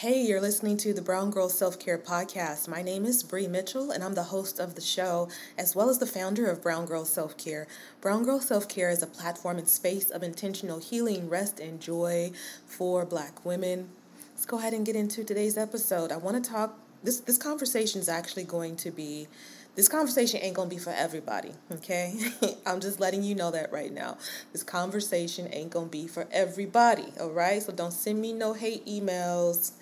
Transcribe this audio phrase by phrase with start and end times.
[0.00, 2.68] Hey, you're listening to the Brown Girl Self Care Podcast.
[2.68, 6.00] My name is Bree Mitchell, and I'm the host of the show, as well as
[6.00, 7.66] the founder of Brown Girl Self Care.
[8.02, 12.30] Brown Girl Self Care is a platform and space of intentional healing, rest, and joy
[12.66, 13.88] for Black women.
[14.34, 16.12] Let's go ahead and get into today's episode.
[16.12, 16.78] I want to talk.
[17.02, 19.28] This this conversation is actually going to be
[19.76, 22.14] this conversation ain't gonna be for everybody, okay?
[22.66, 24.16] I'm just letting you know that right now.
[24.52, 27.62] This conversation ain't gonna be for everybody, all right?
[27.62, 29.72] So don't send me no hate emails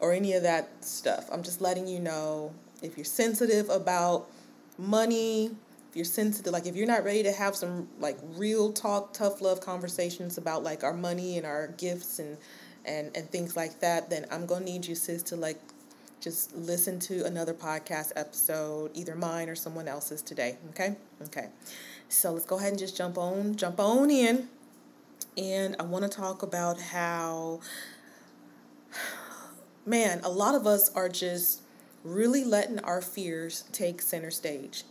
[0.00, 1.28] or any of that stuff.
[1.32, 4.28] I'm just letting you know if you're sensitive about
[4.78, 5.50] money,
[5.90, 9.40] if you're sensitive, like if you're not ready to have some like real talk, tough
[9.40, 12.36] love conversations about like our money and our gifts and
[12.84, 15.60] and and things like that, then I'm gonna need you, sis, to like
[16.24, 20.56] just listen to another podcast episode, either mine or someone else's today.
[20.70, 20.96] Okay?
[21.22, 21.48] Okay.
[22.08, 24.48] So let's go ahead and just jump on, jump on in.
[25.36, 27.60] And I want to talk about how,
[29.86, 31.62] man, a lot of us are just
[32.02, 34.84] really letting our fears take center stage.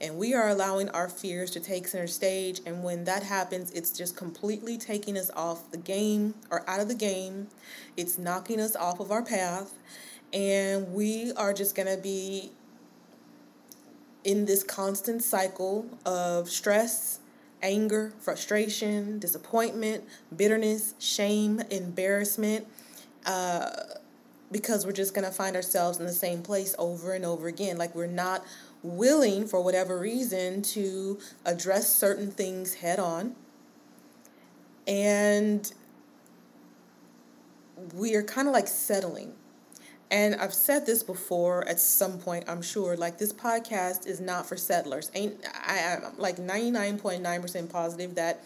[0.00, 2.60] And we are allowing our fears to take center stage.
[2.64, 6.86] And when that happens, it's just completely taking us off the game or out of
[6.88, 7.48] the game.
[7.96, 9.74] It's knocking us off of our path
[10.32, 12.50] and we are just going to be
[14.24, 17.20] in this constant cycle of stress,
[17.62, 20.04] anger, frustration, disappointment,
[20.36, 22.66] bitterness, shame, embarrassment,
[23.24, 23.70] uh,
[24.50, 27.76] because we're just going to find ourselves in the same place over and over again.
[27.76, 28.44] Like we're not
[28.82, 33.34] willing, for whatever reason, to address certain things head on.
[34.86, 35.70] And
[37.94, 39.34] we are kind of like settling
[40.10, 44.46] and I've said this before at some point, I'm sure, like this podcast is not
[44.46, 45.10] for settlers.
[45.14, 48.42] Ain't I am like 99.9% positive that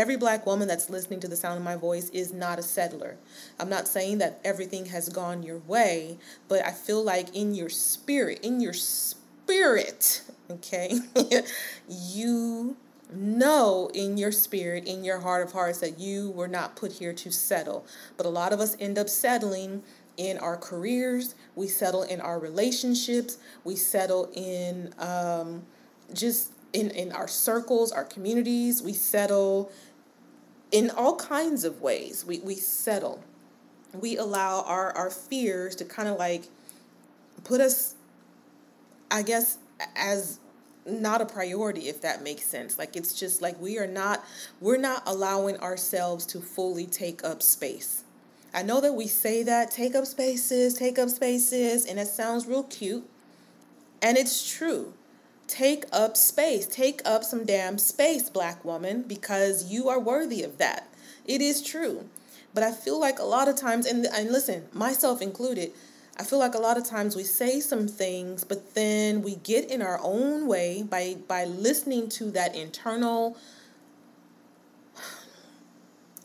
[0.00, 3.18] every black woman that's listening to the sound of my voice is not a settler.
[3.58, 6.16] I'm not saying that everything has gone your way,
[6.48, 10.98] but I feel like in your spirit, in your spirit, okay,
[11.86, 12.78] you
[13.12, 17.12] know in your spirit, in your heart of hearts, that you were not put here
[17.12, 17.84] to settle.
[18.16, 19.82] But a lot of us end up settling
[20.16, 25.62] in our careers, we settle in our relationships, we settle in um,
[26.14, 29.70] just in, in our circles, our communities, we settle
[30.72, 32.24] in all kinds of ways.
[32.24, 33.22] We, we settle.
[33.92, 36.44] We allow our, our fears to kind of like
[37.44, 37.94] put us,
[39.10, 39.58] I guess,
[39.96, 40.38] as
[40.86, 44.24] not a priority if that makes sense like it's just like we are not
[44.60, 48.02] we're not allowing ourselves to fully take up space
[48.52, 52.46] I know that we say that take up spaces, take up spaces, and it sounds
[52.46, 53.08] real cute.
[54.02, 54.92] And it's true.
[55.50, 56.64] Take up space.
[56.64, 60.86] Take up some damn space, black woman, because you are worthy of that.
[61.24, 62.08] It is true.
[62.54, 65.72] But I feel like a lot of times, and, and listen, myself included,
[66.16, 69.68] I feel like a lot of times we say some things, but then we get
[69.68, 73.36] in our own way by by listening to that internal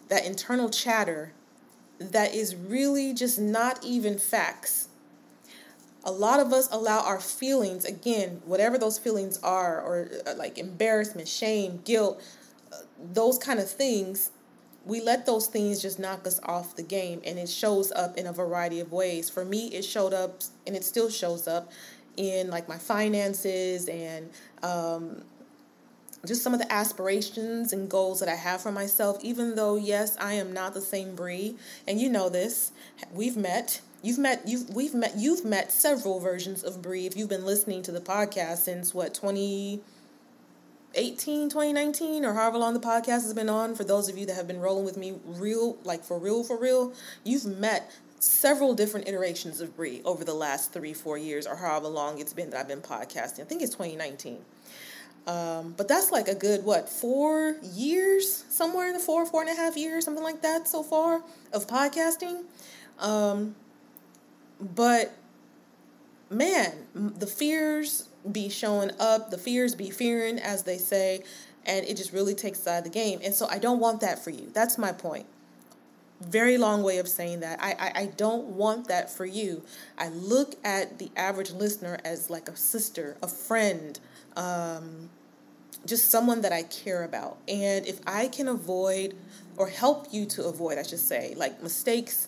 [0.07, 1.33] that internal chatter
[1.97, 4.89] that is really just not even facts.
[6.05, 10.57] A lot of us allow our feelings, again, whatever those feelings are, or uh, like
[10.57, 12.21] embarrassment, shame, guilt,
[12.71, 12.77] uh,
[13.13, 14.29] those kind of things,
[14.85, 17.21] we let those things just knock us off the game.
[17.25, 19.29] And it shows up in a variety of ways.
[19.31, 21.71] For me, it showed up and it still shows up
[22.17, 24.29] in like my finances and
[24.61, 25.23] um,
[26.25, 30.17] just some of the aspirations and goals that I have for myself, even though, yes,
[30.19, 31.55] I am not the same Bree,
[31.87, 32.71] and you know this.
[33.13, 33.81] We've met.
[34.05, 37.81] You've met you've we've met you've met several versions of Bree if you've been listening
[37.81, 39.81] to the podcast since what 2018,
[41.49, 44.45] 2019 or however long the podcast has been on for those of you that have
[44.45, 46.93] been rolling with me real like for real for real,
[47.23, 51.87] you've met several different iterations of Bree over the last 3 4 years or however
[51.87, 53.39] long it's been that I've been podcasting.
[53.39, 54.37] I think it's 2019.
[55.25, 59.49] Um, but that's like a good what four years, somewhere in the four four and
[59.49, 62.43] a half years, something like that so far of podcasting.
[62.99, 63.55] Um,
[64.73, 65.13] but
[66.29, 71.23] man, the fears be showing up, the fears be fearing, as they say,
[71.65, 73.19] and it just really takes out of the game.
[73.23, 74.49] And so I don't want that for you.
[74.53, 75.27] That's my point.
[76.21, 77.61] very long way of saying that.
[77.61, 79.63] I, I, I don't want that for you.
[79.97, 83.99] I look at the average listener as like a sister, a friend,
[84.35, 85.09] um,
[85.85, 87.37] just someone that I care about.
[87.47, 89.15] And if I can avoid
[89.57, 92.27] or help you to avoid, I should say, like mistakes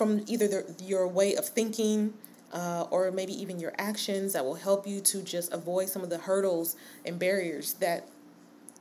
[0.00, 2.14] from either the, your way of thinking
[2.54, 6.08] uh, or maybe even your actions that will help you to just avoid some of
[6.08, 6.74] the hurdles
[7.04, 8.08] and barriers that,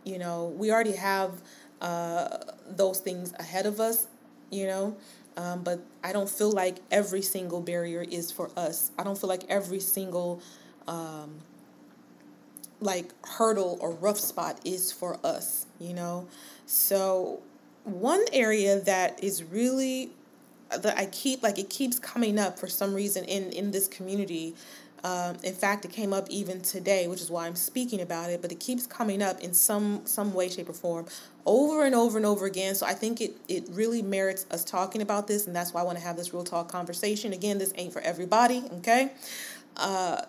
[0.06, 1.42] you know, we already have
[1.82, 2.38] uh,
[2.70, 4.08] those things ahead of us,
[4.50, 4.96] you know.
[5.36, 8.92] Um, but I don't feel like every single barrier is for us.
[8.98, 10.42] I don't feel like every single
[10.88, 11.40] um,
[12.80, 16.30] like hurdle or rough spot is for us, you know?
[16.66, 17.42] So,
[17.84, 20.12] one area that is really
[20.70, 24.56] that I keep like it keeps coming up for some reason in in this community.
[25.04, 28.42] Um, in fact, it came up even today, which is why I'm speaking about it.
[28.42, 31.06] But it keeps coming up in some some way, shape, or form,
[31.46, 32.76] over and over and over again.
[32.76, 35.84] So I think it it really merits us talking about this, and that's why I
[35.84, 37.34] want to have this real talk conversation.
[37.34, 39.12] Again, this ain't for everybody, okay?
[39.78, 40.24] Uh,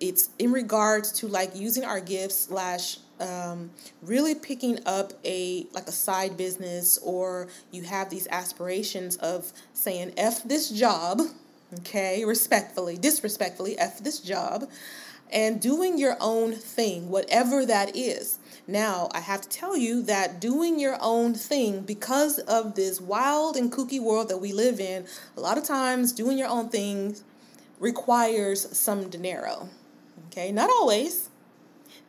[0.00, 3.70] it's in regards to like using our gifts slash um,
[4.02, 10.12] really picking up a like a side business or you have these aspirations of saying
[10.16, 11.20] f this job
[11.78, 14.68] okay respectfully disrespectfully f this job
[15.32, 20.40] and doing your own thing whatever that is now i have to tell you that
[20.40, 25.06] doing your own thing because of this wild and kooky world that we live in
[25.36, 27.16] a lot of times doing your own thing
[27.78, 29.68] requires some dinero
[30.36, 31.30] Okay, not always.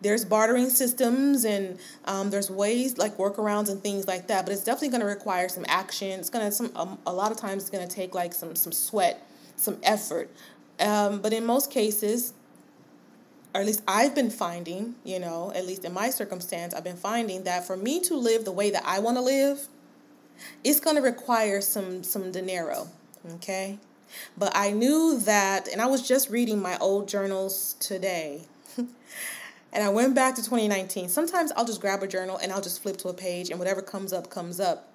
[0.01, 4.63] There's bartering systems and um, there's ways like workarounds and things like that, but it's
[4.63, 6.19] definitely going to require some action.
[6.19, 8.55] It's going to some um, a lot of times it's going to take like some
[8.55, 9.25] some sweat,
[9.55, 10.29] some effort.
[10.79, 12.33] Um, but in most cases,
[13.53, 16.97] or at least I've been finding, you know, at least in my circumstance, I've been
[16.97, 19.67] finding that for me to live the way that I want to live,
[20.63, 22.89] it's going to require some some dinero.
[23.35, 23.79] Okay.
[24.37, 28.41] But I knew that, and I was just reading my old journals today.
[29.75, 31.09] and I went back to 2019.
[31.09, 33.81] Sometimes I'll just grab a journal and I'll just flip to a page, and whatever
[33.81, 34.89] comes up, comes up.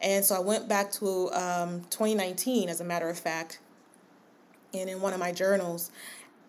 [0.00, 3.58] And so I went back to um, 2019, as a matter of fact,
[4.72, 5.90] and in one of my journals,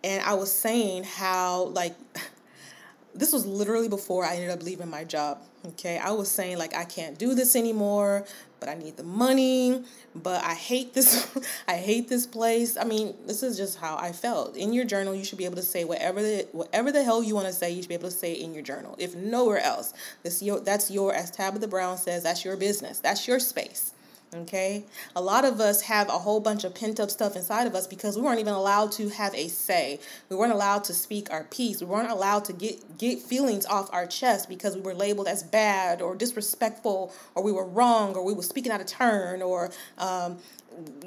[0.03, 1.95] and I was saying how, like,
[3.15, 5.41] this was literally before I ended up leaving my job.
[5.65, 8.25] Okay, I was saying, like, I can't do this anymore
[8.63, 9.83] but I need the money,
[10.15, 11.27] but I hate this
[11.67, 12.77] I hate this place.
[12.77, 14.55] I mean, this is just how I felt.
[14.55, 17.35] In your journal, you should be able to say whatever the whatever the hell you
[17.35, 18.95] want to say, you should be able to say it in your journal.
[18.97, 19.93] If nowhere else.
[20.23, 22.99] This your that's your as Tabitha Brown says, that's your business.
[22.99, 23.91] That's your space.
[24.33, 24.85] Okay?
[25.15, 27.87] A lot of us have a whole bunch of pent up stuff inside of us
[27.87, 29.99] because we weren't even allowed to have a say.
[30.29, 31.81] We weren't allowed to speak our piece.
[31.81, 35.43] We weren't allowed to get get feelings off our chest because we were labeled as
[35.43, 39.71] bad or disrespectful or we were wrong or we were speaking out of turn or
[39.97, 40.37] um,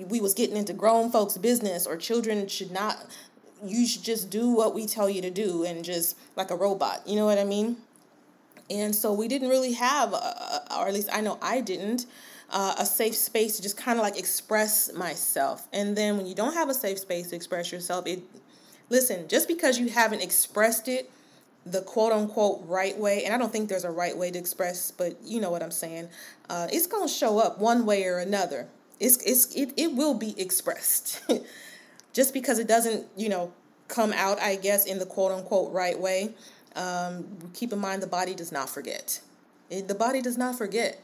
[0.08, 3.06] we was getting into grown folks' business or children should not
[3.64, 7.02] you should just do what we tell you to do and just like a robot.
[7.06, 7.78] You know what I mean?
[8.68, 12.06] And so we didn't really have, a, or at least I know I didn't,
[12.50, 15.66] uh, a safe space to just kind of like express myself.
[15.72, 18.22] And then when you don't have a safe space to express yourself, it
[18.88, 21.10] listen, just because you haven't expressed it
[21.64, 24.92] the quote unquote right way, and I don't think there's a right way to express,
[24.92, 26.08] but you know what I'm saying,
[26.48, 28.68] uh, it's gonna show up one way or another.
[29.00, 31.22] It's it's it, it will be expressed.
[32.16, 33.52] just because it doesn't, you know,
[33.88, 36.34] come out, I guess, in the quote unquote right way.
[36.74, 39.20] Um, keep in mind the body does not forget.
[39.68, 41.02] It, the body does not forget.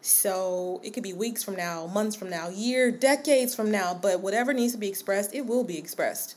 [0.00, 4.20] So it could be weeks from now, months from now, year, decades from now, but
[4.20, 6.36] whatever needs to be expressed, it will be expressed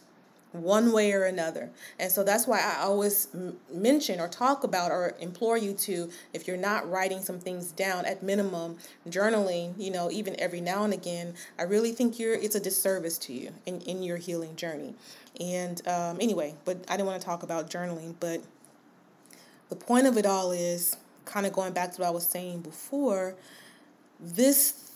[0.51, 1.69] one way or another.
[1.97, 6.09] And so that's why I always m- mention or talk about or implore you to,
[6.33, 8.77] if you're not writing some things down, at minimum,
[9.07, 13.17] journaling, you know, even every now and again, I really think you're it's a disservice
[13.19, 14.95] to you in, in your healing journey.
[15.39, 18.41] And um, anyway, but I didn't want to talk about journaling, but
[19.69, 20.97] the point of it all is
[21.31, 23.35] kind of going back to what I was saying before,
[24.19, 24.91] this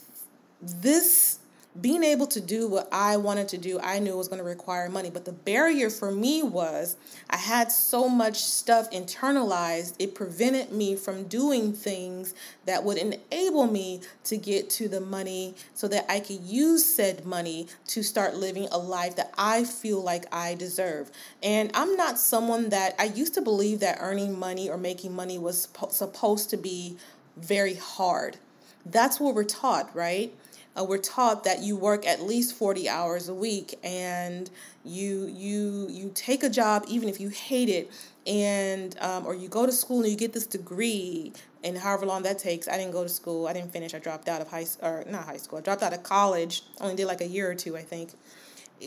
[0.62, 1.40] this
[1.82, 4.48] being able to do what I wanted to do, I knew it was going to
[4.48, 5.10] require money.
[5.10, 6.96] But the barrier for me was
[7.30, 12.34] I had so much stuff internalized, it prevented me from doing things
[12.66, 17.26] that would enable me to get to the money so that I could use said
[17.26, 21.12] money to start living a life that I feel like I deserve.
[21.44, 25.38] And I'm not someone that I used to believe that earning money or making money
[25.38, 26.98] was supposed to be
[27.36, 28.38] very hard.
[28.86, 30.34] That's what we're taught, right?
[30.78, 34.50] Uh, we're taught that you work at least 40 hours a week and
[34.84, 37.92] you you you take a job even if you hate it
[38.28, 41.32] and um, or you go to school and you get this degree
[41.64, 42.68] and however long that takes.
[42.68, 43.48] I didn't go to school.
[43.48, 43.94] I didn't finish.
[43.94, 45.60] I dropped out of high or not high school.
[45.60, 46.64] I dropped out of college.
[46.80, 48.12] Only did like a year or two, I think.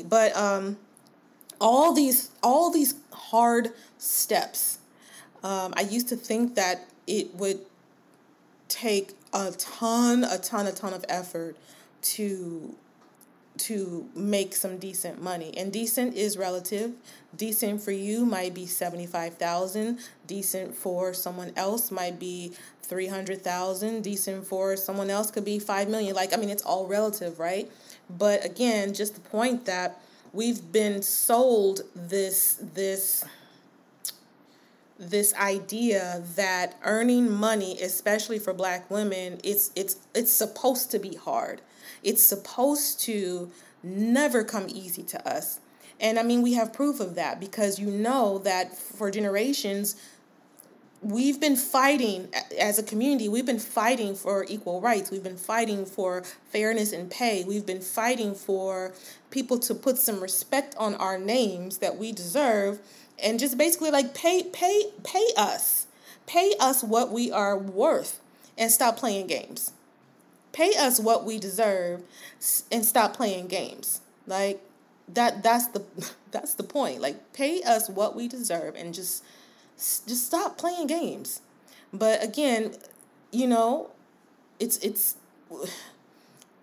[0.05, 0.79] But um,
[1.61, 4.79] all these all these hard steps.
[5.43, 7.61] Um, I used to think that it would
[8.69, 11.57] take a ton, a ton, a ton of effort
[12.03, 12.77] to
[13.59, 15.53] to make some decent money.
[15.57, 16.93] And decent is relative.
[17.37, 22.53] Decent for you might be 75,000, decent for someone else might be
[22.83, 26.15] 300,000, decent for someone else could be 5 million.
[26.15, 27.71] Like I mean it's all relative, right?
[28.09, 30.01] But again, just the point that
[30.33, 33.25] we've been sold this this
[34.99, 41.15] this idea that earning money especially for black women it's it's it's supposed to be
[41.15, 41.61] hard
[42.03, 43.51] it's supposed to
[43.83, 45.61] never come easy to us.
[46.01, 49.97] And i mean we have proof of that because you know that for generations
[51.01, 52.29] we've been fighting
[52.59, 55.11] as a community we've been fighting for equal rights.
[55.11, 57.45] We've been fighting for fairness and pay.
[57.45, 58.93] We've been fighting for
[59.31, 62.81] people to put some respect on our names that we deserve
[63.23, 65.87] and just basically like pay pay pay us.
[66.27, 68.21] Pay us what we are worth
[68.59, 69.73] and stop playing games
[70.53, 72.03] pay us what we deserve
[72.71, 74.01] and stop playing games.
[74.27, 74.63] Like
[75.09, 75.85] that that's the
[76.31, 77.01] that's the point.
[77.01, 79.25] Like pay us what we deserve and just
[79.77, 81.41] just stop playing games.
[81.93, 82.75] But again
[83.31, 83.91] you know
[84.59, 85.17] it's it's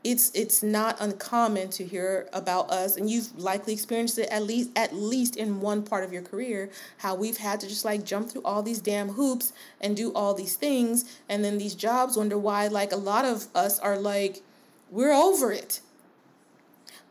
[0.05, 4.69] it's it's not uncommon to hear about us and you've likely experienced it at least
[4.75, 6.69] at least in one part of your career
[6.99, 10.35] how we've had to just like jump through all these damn hoops and do all
[10.35, 14.43] these things and then these jobs wonder why like a lot of us are like
[14.91, 15.81] we're over it.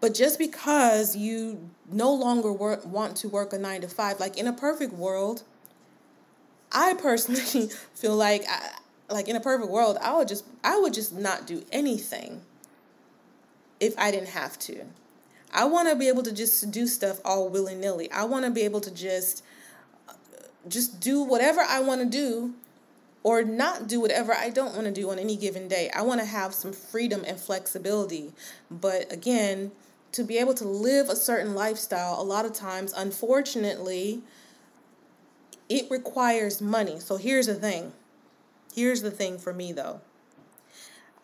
[0.01, 4.37] But just because you no longer work, want to work a 9 to 5 like
[4.37, 5.43] in a perfect world
[6.73, 8.71] I personally feel like I,
[9.13, 12.43] like in a perfect world I would just I would just not do anything
[13.81, 14.85] if I didn't have to.
[15.53, 18.11] I want to be able to just do stuff all willy nilly.
[18.11, 19.45] I want to be able to just
[20.67, 22.55] just do whatever I want to do
[23.23, 25.91] or not do whatever I don't want to do on any given day.
[25.95, 28.33] I want to have some freedom and flexibility.
[28.71, 29.73] But again,
[30.13, 34.23] to be able to live a certain lifestyle, a lot of times, unfortunately,
[35.69, 37.01] it requires money.
[37.01, 37.93] So here's the thing.
[38.75, 40.01] Here's the thing for me though.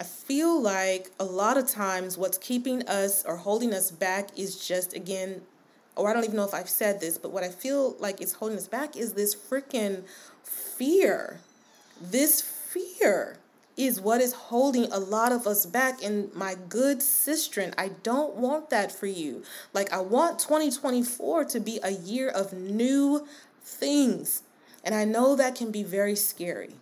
[0.00, 4.66] I feel like a lot of times what's keeping us or holding us back is
[4.66, 5.42] just, again,
[5.94, 8.32] or I don't even know if I've said this, but what I feel like is
[8.32, 10.04] holding us back is this freaking
[10.42, 11.40] fear.
[12.00, 13.36] This fear
[13.76, 16.02] is what is holding a lot of us back.
[16.02, 19.42] And my good sister, I don't want that for you.
[19.74, 23.26] Like, I want 2024 to be a year of new
[23.62, 24.44] things.
[24.82, 26.79] And I know that can be very scary.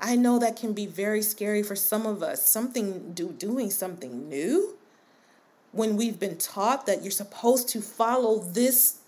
[0.00, 2.46] I know that can be very scary for some of us.
[2.46, 4.76] Something do doing something new
[5.72, 8.98] when we've been taught that you're supposed to follow this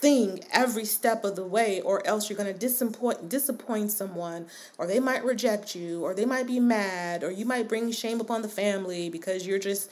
[0.00, 4.46] thing every step of the way or else you're going to disappoint disappoint someone
[4.78, 8.20] or they might reject you or they might be mad or you might bring shame
[8.20, 9.90] upon the family because you're just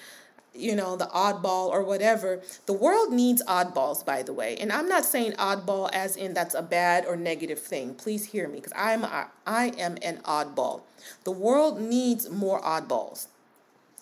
[0.59, 2.41] you know, the oddball or whatever.
[2.67, 4.57] The world needs oddballs, by the way.
[4.57, 7.95] And I'm not saying oddball as in that's a bad or negative thing.
[7.95, 10.83] Please hear me because I'm I am an oddball.
[11.25, 13.27] The world needs more oddballs.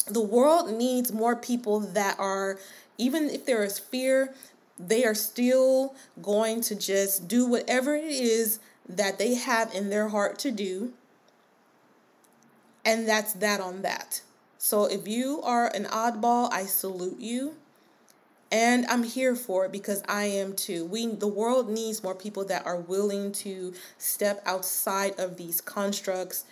[0.06, 2.58] The world needs more people that are
[2.98, 4.34] even if there is fear,
[4.78, 8.58] they are still going to just do whatever it is
[8.88, 10.92] that they have in their heart to do.
[12.84, 14.20] And that's that on that.
[14.64, 17.56] So if you are an oddball, I salute you.
[18.50, 20.86] And I'm here for it because I am too.
[20.86, 26.44] We the world needs more people that are willing to step outside of these constructs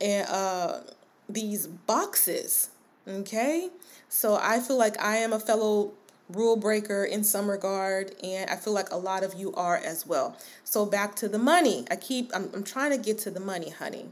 [0.00, 0.80] and uh
[1.28, 2.70] these boxes.
[3.06, 3.70] Okay?
[4.08, 5.92] So I feel like I am a fellow
[6.28, 10.06] rule breaker in some regard and i feel like a lot of you are as
[10.06, 13.40] well so back to the money i keep i'm, I'm trying to get to the
[13.40, 14.06] money honey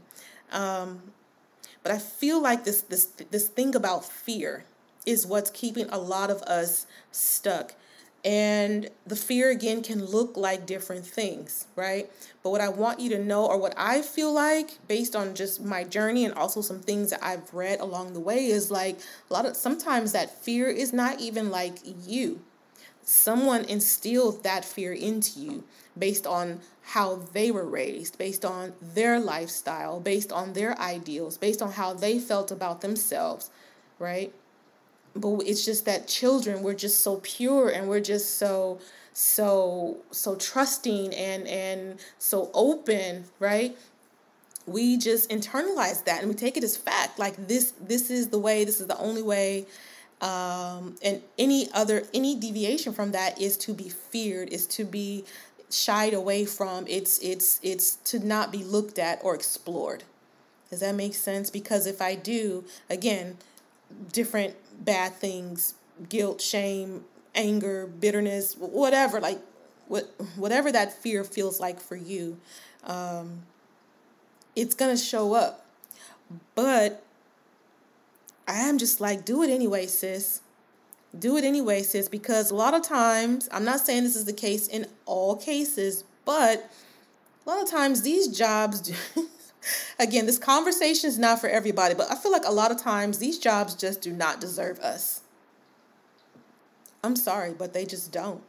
[0.51, 1.01] um,
[1.83, 4.65] but I feel like this this this thing about fear
[5.05, 7.73] is what's keeping a lot of us stuck.
[8.23, 12.07] And the fear again can look like different things, right?
[12.43, 15.63] But what I want you to know, or what I feel like based on just
[15.63, 19.33] my journey and also some things that I've read along the way, is like a
[19.33, 22.41] lot of sometimes that fear is not even like you.
[23.03, 25.63] Someone instilled that fear into you
[25.97, 31.61] based on how they were raised, based on their lifestyle, based on their ideals, based
[31.61, 33.49] on how they felt about themselves,
[33.99, 34.33] right?
[35.15, 38.79] But it's just that children, we're just so pure and we're just so
[39.13, 43.77] so so trusting and and so open, right?
[44.67, 48.37] we just internalize that and we take it as fact like this this is the
[48.37, 49.65] way this is the only way
[50.21, 55.25] um, and any other any deviation from that is to be feared is to be
[55.71, 60.03] shied away from it's it's it's to not be looked at or explored.
[60.69, 61.49] Does that make sense?
[61.49, 63.37] Because if i do again
[64.11, 65.73] different bad things
[66.07, 67.03] guilt shame
[67.35, 69.39] anger bitterness whatever like
[69.87, 70.05] what
[70.37, 72.37] whatever that fear feels like for you
[72.83, 73.43] um,
[74.55, 75.65] it's gonna show up.
[76.55, 77.03] But
[78.47, 80.41] I am just like, do it anyway, sis.
[81.17, 84.33] Do it anyway, sis, because a lot of times, I'm not saying this is the
[84.33, 86.71] case in all cases, but
[87.45, 88.93] a lot of times these jobs, do,
[89.99, 93.17] again, this conversation is not for everybody, but I feel like a lot of times
[93.17, 95.21] these jobs just do not deserve us.
[97.03, 98.43] I'm sorry, but they just don't.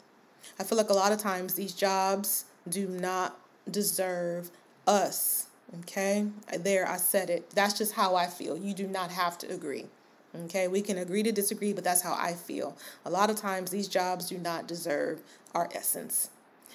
[0.60, 3.38] I feel like a lot of times these jobs do not
[3.70, 4.50] deserve
[4.86, 5.46] us.
[5.80, 6.26] Okay,
[6.58, 7.50] there I said it.
[7.50, 8.56] That's just how I feel.
[8.58, 9.86] You do not have to agree.
[10.34, 12.76] Okay, we can agree to disagree, but that's how I feel.
[13.04, 15.20] A lot of times these jobs do not deserve
[15.54, 16.30] our essence.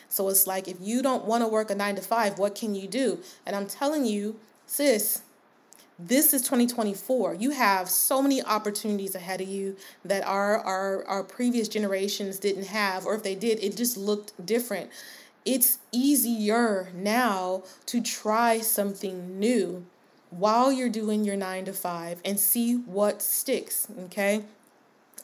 [0.09, 2.75] So it's like if you don't want to work a nine to five, what can
[2.75, 3.19] you do?
[3.45, 5.23] And I'm telling you, sis,
[5.97, 7.33] this is 2024.
[7.33, 12.67] You have so many opportunities ahead of you that our, our, our previous generations didn't
[12.67, 14.91] have, or if they did, it just looked different
[15.47, 19.85] it's easier now to try something new
[20.29, 23.87] while you're doing your nine to five and see what sticks.
[24.05, 24.43] Okay.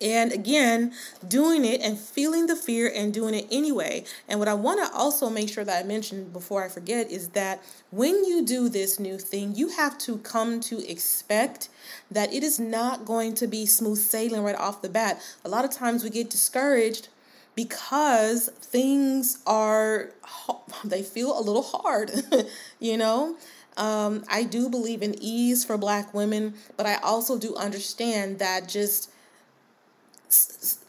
[0.01, 0.91] And again,
[1.25, 4.03] doing it and feeling the fear and doing it anyway.
[4.27, 7.29] And what I want to also make sure that I mention before I forget is
[7.29, 11.69] that when you do this new thing, you have to come to expect
[12.11, 15.21] that it is not going to be smooth sailing right off the bat.
[15.45, 17.07] A lot of times we get discouraged
[17.55, 20.09] because things are
[20.83, 22.11] they feel a little hard
[22.79, 23.35] you know
[23.77, 28.67] um, i do believe in ease for black women but i also do understand that
[28.67, 29.09] just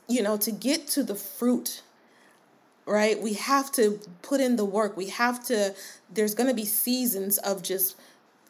[0.09, 1.83] you know to get to the fruit
[2.87, 4.97] right we have to put in the work.
[4.97, 5.75] We have to
[6.13, 7.97] there's going to be seasons of just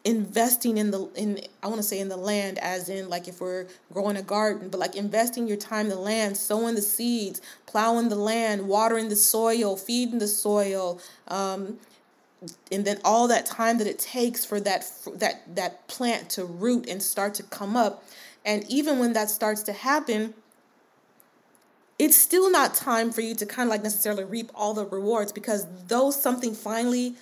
[0.04, 3.40] investing in the in I want to say in the land as in like if
[3.40, 7.40] we're growing a garden, but like investing your time in the land, sowing the seeds,
[7.66, 11.78] plowing the land, watering the soil, feeding the soil, um,
[12.70, 16.88] and then all that time that it takes for that that that plant to root
[16.88, 18.04] and start to come up,
[18.44, 20.35] and even when that starts to happen.
[21.96, 25.30] It's still not time for you to kind of like necessarily reap all the rewards
[25.30, 27.14] because though something finally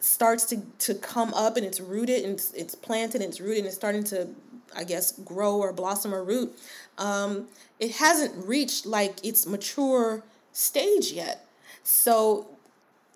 [0.00, 3.58] starts to, to come up and it's rooted and it's, it's planted and it's rooted
[3.58, 4.28] and it's starting to
[4.74, 6.56] i guess grow or blossom or root
[6.98, 7.46] um,
[7.78, 11.46] it hasn't reached like its mature stage yet
[11.82, 12.46] so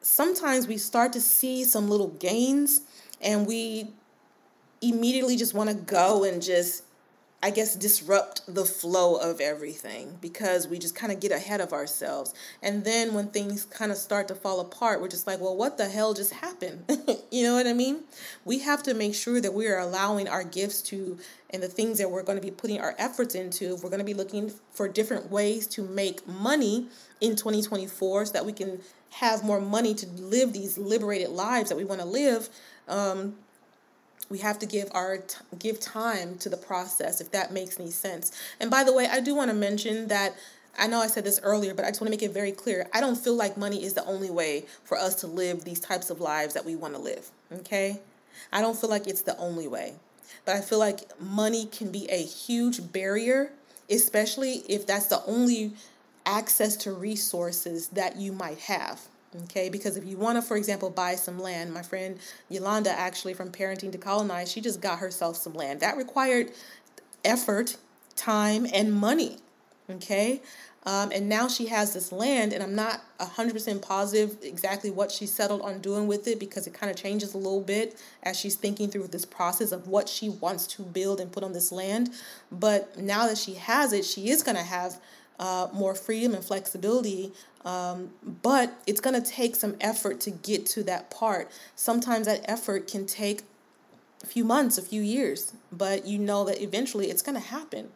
[0.04, 2.82] sometimes we start to see some little gains
[3.20, 3.88] and we
[4.82, 6.84] immediately just want to go and just
[7.44, 11.74] I guess, disrupt the flow of everything because we just kind of get ahead of
[11.74, 12.32] ourselves.
[12.62, 15.76] And then when things kind of start to fall apart, we're just like, well, what
[15.76, 16.84] the hell just happened?
[17.30, 18.04] you know what I mean?
[18.46, 21.18] We have to make sure that we are allowing our gifts to
[21.50, 23.74] and the things that we're going to be putting our efforts into.
[23.74, 26.88] If we're going to be looking for different ways to make money
[27.24, 31.76] in 2024 so that we can have more money to live these liberated lives that
[31.76, 32.48] we want to live.
[32.88, 33.36] Um,
[34.28, 37.90] we have to give our t- give time to the process if that makes any
[37.90, 40.34] sense and by the way i do want to mention that
[40.78, 42.88] i know i said this earlier but i just want to make it very clear
[42.94, 46.08] i don't feel like money is the only way for us to live these types
[46.08, 48.00] of lives that we want to live okay
[48.50, 49.92] i don't feel like it's the only way
[50.46, 53.52] but i feel like money can be a huge barrier
[53.90, 55.72] especially if that's the only
[56.26, 59.00] access to resources that you might have
[59.42, 63.34] Okay, because if you want to, for example, buy some land, my friend Yolanda, actually
[63.34, 65.80] from Parenting Decolonized, she just got herself some land.
[65.80, 66.52] That required
[67.24, 67.76] effort,
[68.14, 69.38] time, and money.
[69.90, 70.40] Okay,
[70.86, 75.26] um, and now she has this land, and I'm not 100% positive exactly what she
[75.26, 78.54] settled on doing with it because it kind of changes a little bit as she's
[78.54, 82.10] thinking through this process of what she wants to build and put on this land.
[82.52, 85.00] But now that she has it, she is going to have
[85.38, 87.32] uh, more freedom and flexibility.
[87.64, 88.10] Um,
[88.42, 91.50] but it's going to take some effort to get to that part.
[91.74, 93.42] Sometimes that effort can take
[94.22, 97.88] a few months, a few years, but you know that eventually it's going to happen,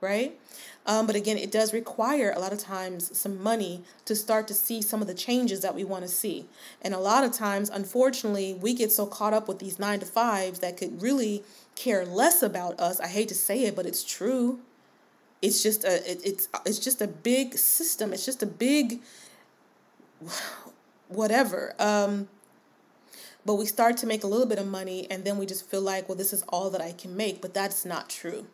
[0.00, 0.38] right?
[0.84, 4.54] Um, but again, it does require a lot of times some money to start to
[4.54, 6.46] see some of the changes that we want to see.
[6.80, 10.06] And a lot of times, unfortunately, we get so caught up with these nine to
[10.06, 11.42] fives that could really
[11.74, 13.00] care less about us.
[13.00, 14.60] I hate to say it, but it's true
[15.46, 19.00] it's just a it, it's it's just a big system it's just a big
[21.08, 22.28] whatever um
[23.46, 25.80] but we start to make a little bit of money and then we just feel
[25.80, 27.40] like, well, this is all that I can make.
[27.40, 28.46] But that's not true.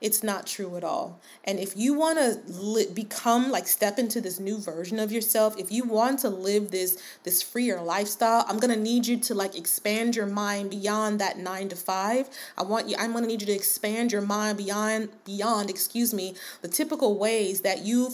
[0.00, 1.20] It's not true at all.
[1.44, 5.58] And if you want to li- become like step into this new version of yourself,
[5.58, 9.34] if you want to live this this freer lifestyle, I'm going to need you to
[9.34, 12.28] like expand your mind beyond that 9 to 5.
[12.56, 16.14] I want you I'm going to need you to expand your mind beyond beyond, excuse
[16.14, 18.10] me, the typical ways that you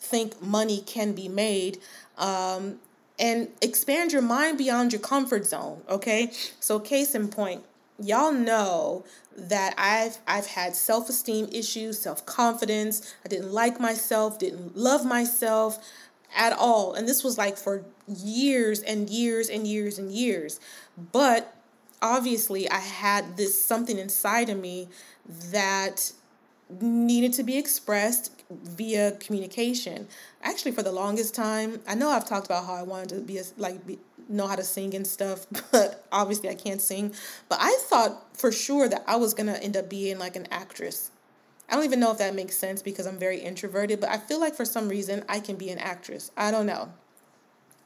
[0.00, 1.78] think money can be made.
[2.16, 2.78] Um,
[3.18, 6.30] and expand your mind beyond your comfort zone, okay?
[6.60, 7.64] So case in point,
[8.02, 9.04] y'all know
[9.36, 13.14] that I've I've had self-esteem issues, self-confidence.
[13.24, 15.78] I didn't like myself, didn't love myself
[16.34, 16.94] at all.
[16.94, 20.60] And this was like for years and years and years and years.
[21.12, 21.54] But
[22.02, 24.88] obviously I had this something inside of me
[25.50, 26.12] that
[26.80, 30.06] needed to be expressed via communication.
[30.42, 33.38] Actually, for the longest time, I know I've talked about how I wanted to be
[33.38, 37.14] a, like be, know how to sing and stuff, but obviously I can't sing.
[37.48, 41.10] But I thought for sure that I was gonna end up being like an actress.
[41.68, 44.40] I don't even know if that makes sense because I'm very introverted, but I feel
[44.40, 46.30] like for some reason I can be an actress.
[46.36, 46.90] I don't know.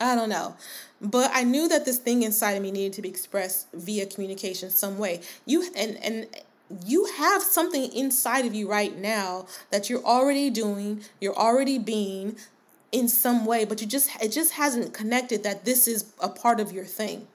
[0.01, 0.57] I don't know.
[1.01, 4.71] But I knew that this thing inside of me needed to be expressed via communication
[4.71, 5.21] some way.
[5.47, 6.27] You and and
[6.87, 12.37] you have something inside of you right now that you're already doing, you're already being
[12.93, 16.61] in some way, but you just it just hasn't connected that this is a part
[16.61, 17.27] of your thing.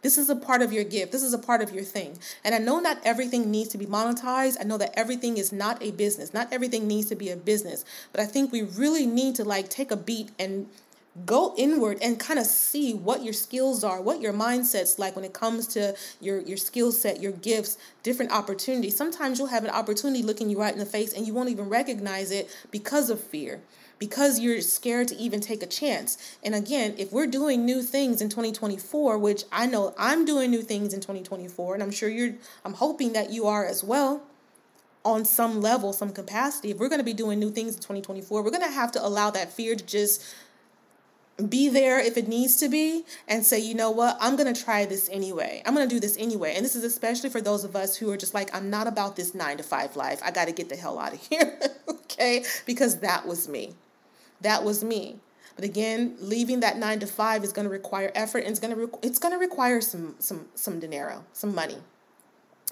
[0.00, 1.12] This is a part of your gift.
[1.12, 2.18] This is a part of your thing.
[2.44, 4.56] And I know not everything needs to be monetized.
[4.60, 6.34] I know that everything is not a business.
[6.34, 7.84] Not everything needs to be a business.
[8.10, 10.66] But I think we really need to like take a beat and
[11.26, 15.26] go inward and kind of see what your skills are what your mindset's like when
[15.26, 19.70] it comes to your your skill set your gifts different opportunities sometimes you'll have an
[19.70, 23.22] opportunity looking you right in the face and you won't even recognize it because of
[23.22, 23.60] fear
[24.02, 26.18] because you're scared to even take a chance.
[26.42, 30.62] And again, if we're doing new things in 2024, which I know I'm doing new
[30.62, 32.34] things in 2024, and I'm sure you're,
[32.64, 34.24] I'm hoping that you are as well
[35.04, 36.72] on some level, some capacity.
[36.72, 39.06] If we're going to be doing new things in 2024, we're going to have to
[39.06, 40.34] allow that fear to just
[41.48, 44.64] be there if it needs to be and say, you know what, I'm going to
[44.64, 45.62] try this anyway.
[45.64, 46.54] I'm going to do this anyway.
[46.56, 49.14] And this is especially for those of us who are just like, I'm not about
[49.14, 50.20] this nine to five life.
[50.24, 51.56] I got to get the hell out of here.
[51.88, 52.44] okay?
[52.66, 53.76] Because that was me.
[54.42, 55.16] That was me.
[55.56, 58.74] But again, leaving that nine to five is going to require effort, and it's going
[58.74, 61.78] to re- it's going to require some some some dinero, some money.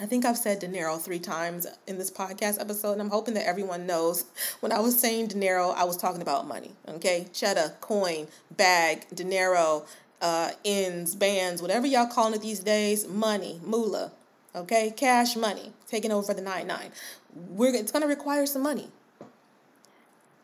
[0.00, 3.46] I think I've said dinero three times in this podcast episode, and I'm hoping that
[3.46, 4.24] everyone knows
[4.61, 6.72] when I was saying dinero, I was talking about money.
[6.88, 9.85] Okay, cheddar, coin, bag, dinero,
[10.22, 14.12] uh, ends, bands, whatever y'all calling it these days, money, moolah.
[14.56, 16.92] Okay, cash money, taking over the nine nine.
[17.35, 18.88] We're it's going to require some money.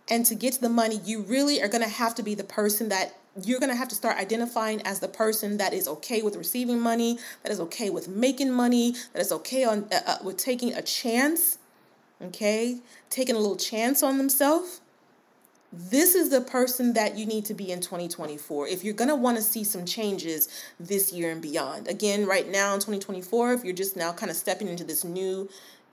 [0.08, 2.44] And to get to the money, you really are going to have to be the
[2.44, 6.22] person that you're going to have to start identifying as the person that is okay
[6.22, 10.16] with receiving money, that is okay with making money, that is okay on uh, uh,
[10.22, 11.58] with taking a chance,
[12.22, 12.78] okay?
[13.10, 14.80] Taking a little chance on themselves.
[15.72, 19.16] This is the person that you need to be in 2024 if you're going to
[19.16, 20.48] want to see some changes
[20.80, 21.88] this year and beyond.
[21.88, 25.50] Again, right now in 2024, if you're just now kind of stepping into this new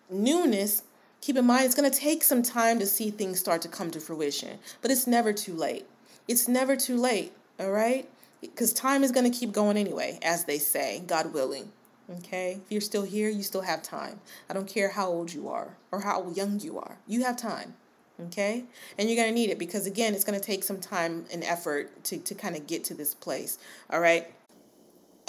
[0.09, 0.83] newness,
[1.23, 3.89] keep in mind it's going to take some time to see things start to come
[3.89, 5.85] to fruition, but it's never too late.
[6.27, 8.09] It's never too late, all right?
[8.41, 11.71] Because time is going to keep going anyway, as they say, God willing.
[12.09, 12.59] Okay?
[12.65, 14.19] If you're still here, you still have time.
[14.49, 17.75] I don't care how old you are or how young you are, you have time.
[18.19, 18.65] Okay?
[18.97, 21.41] And you're going to need it because, again, it's going to take some time and
[21.45, 23.57] effort to, to kind of get to this place.
[23.89, 24.27] All right?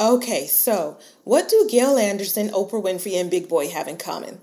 [0.01, 4.41] Okay, so what do Gail Anderson, Oprah Winfrey, and Big Boy have in common?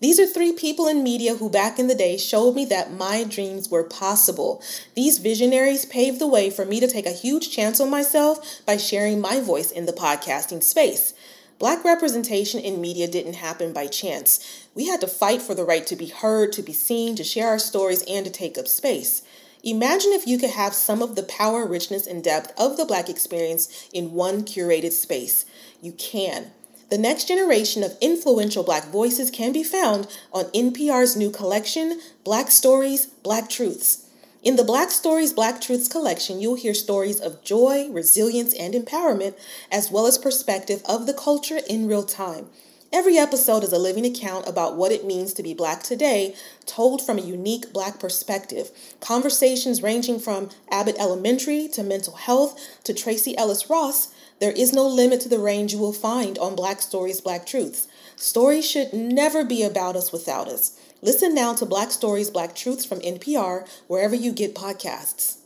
[0.00, 3.22] These are three people in media who back in the day showed me that my
[3.22, 4.62] dreams were possible.
[4.94, 8.78] These visionaries paved the way for me to take a huge chance on myself by
[8.78, 11.12] sharing my voice in the podcasting space.
[11.58, 14.66] Black representation in media didn't happen by chance.
[14.74, 17.48] We had to fight for the right to be heard, to be seen, to share
[17.48, 19.20] our stories, and to take up space.
[19.62, 23.10] Imagine if you could have some of the power, richness, and depth of the Black
[23.10, 25.44] experience in one curated space.
[25.82, 26.52] You can.
[26.90, 32.50] The next generation of influential Black voices can be found on NPR's new collection, Black
[32.50, 34.08] Stories, Black Truths.
[34.42, 39.38] In the Black Stories, Black Truths collection, you'll hear stories of joy, resilience, and empowerment,
[39.70, 42.46] as well as perspective of the culture in real time.
[42.92, 46.34] Every episode is a living account about what it means to be Black today,
[46.66, 48.72] told from a unique Black perspective.
[48.98, 54.86] Conversations ranging from Abbott Elementary to mental health to Tracee Ellis Ross there is no
[54.86, 57.86] limit to the range you will find on Black Stories, Black Truths.
[58.16, 60.80] Stories should never be about us without us.
[61.02, 65.36] Listen now to Black Stories, Black Truths from NPR, wherever you get podcasts.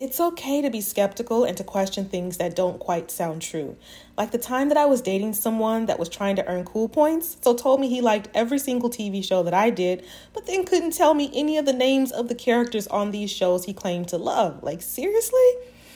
[0.00, 3.76] It's okay to be skeptical and to question things that don't quite sound true.
[4.16, 7.36] Like the time that I was dating someone that was trying to earn cool points,
[7.42, 10.94] so told me he liked every single TV show that I did, but then couldn't
[10.94, 14.16] tell me any of the names of the characters on these shows he claimed to
[14.16, 14.62] love.
[14.62, 15.38] Like, seriously?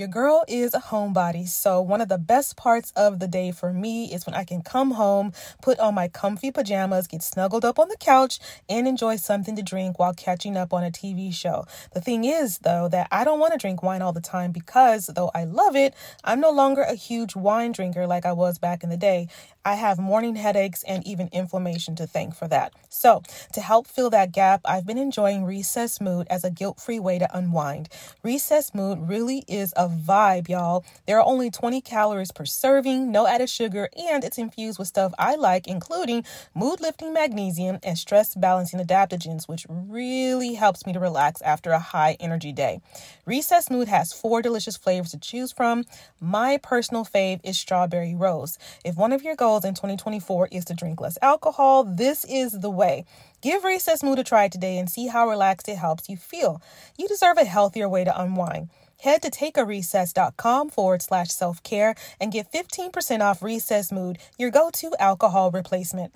[0.00, 3.70] Your girl is a homebody, so one of the best parts of the day for
[3.70, 7.78] me is when I can come home, put on my comfy pajamas, get snuggled up
[7.78, 11.66] on the couch, and enjoy something to drink while catching up on a TV show.
[11.92, 15.08] The thing is, though, that I don't want to drink wine all the time because,
[15.08, 15.92] though I love it,
[16.24, 19.28] I'm no longer a huge wine drinker like I was back in the day.
[19.66, 22.72] I have morning headaches and even inflammation to thank for that.
[22.88, 26.98] So, to help fill that gap, I've been enjoying Recess Mood as a guilt free
[26.98, 27.90] way to unwind.
[28.22, 30.84] Recess Mood really is a vibe, y'all.
[31.06, 35.12] There are only 20 calories per serving, no added sugar, and it's infused with stuff
[35.18, 36.24] I like, including
[36.54, 41.78] mood lifting magnesium and stress balancing adaptogens, which really helps me to relax after a
[41.78, 42.80] high energy day.
[43.26, 45.84] Recess Mood has four delicious flavors to choose from.
[46.20, 48.58] My personal fave is strawberry rose.
[48.84, 52.70] If one of your goals in 2024 is to drink less alcohol, this is the
[52.70, 53.04] way.
[53.42, 56.60] Give Recess Mood a try today and see how relaxed it helps you feel.
[56.98, 58.68] You deserve a healthier way to unwind.
[59.02, 64.70] Head to takearecess.com forward slash self care and get 15% off Recess Mood, your go
[64.70, 66.12] to alcohol replacement.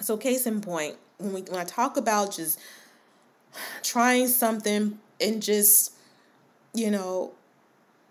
[0.00, 2.60] So, case in point, when, we, when I talk about just
[3.82, 5.92] trying something and just,
[6.74, 7.32] you know,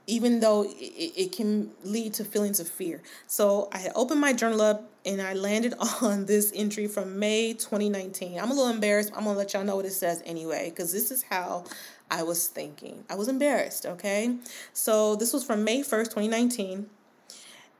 [0.08, 3.02] even though it, it can lead to feelings of fear.
[3.28, 8.39] So I opened my journal up and I landed on this entry from May 2019.
[8.39, 9.12] I'm a little embarrassed.
[9.15, 11.65] I'm gonna let y'all know what it says anyway, because this is how
[12.10, 13.04] I was thinking.
[13.10, 14.36] I was embarrassed, okay?
[14.74, 16.89] So this was from May 1st, 2019.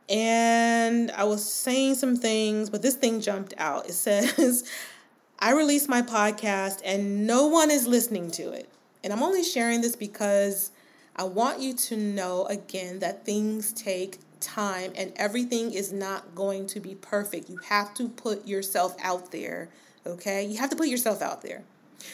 [0.10, 3.88] And I was saying some things, but this thing jumped out.
[3.88, 4.70] It says,
[5.40, 8.70] I released my podcast and no one is listening to it.
[9.04, 10.72] And I'm only sharing this because
[11.16, 16.68] I want you to know again that things take time and everything is not going
[16.68, 17.50] to be perfect.
[17.50, 19.70] You have to put yourself out there,
[20.06, 20.46] okay?
[20.46, 21.64] You have to put yourself out there.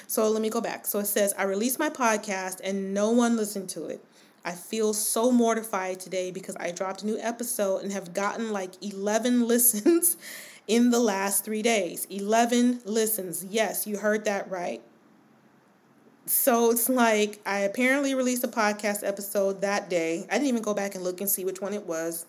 [0.07, 0.85] So let me go back.
[0.85, 4.03] So it says, I released my podcast and no one listened to it.
[4.45, 8.71] I feel so mortified today because I dropped a new episode and have gotten like
[8.83, 10.17] 11 listens
[10.67, 12.05] in the last three days.
[12.09, 13.45] 11 listens.
[13.45, 14.81] Yes, you heard that right.
[16.25, 20.25] So it's like I apparently released a podcast episode that day.
[20.29, 22.25] I didn't even go back and look and see which one it was.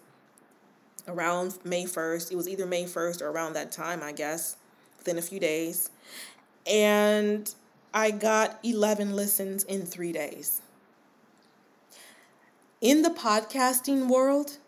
[1.07, 2.33] Around May 1st.
[2.33, 4.57] It was either May 1st or around that time, I guess,
[4.99, 5.90] within a few days.
[6.66, 7.53] And
[7.92, 10.62] I got 11 listens in three days.
[12.81, 14.59] In the podcasting world,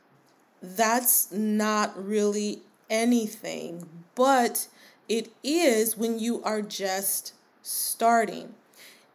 [0.62, 4.68] that's not really anything, but
[5.08, 8.54] it is when you are just starting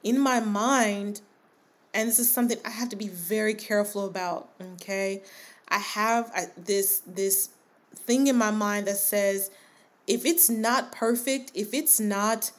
[0.04, 1.22] in my mind,
[1.94, 5.24] and this is something I have to be very careful about, okay?
[5.67, 7.50] I have this this
[7.96, 9.52] thing in my mind that says
[10.08, 12.52] if it's not perfect, if it's not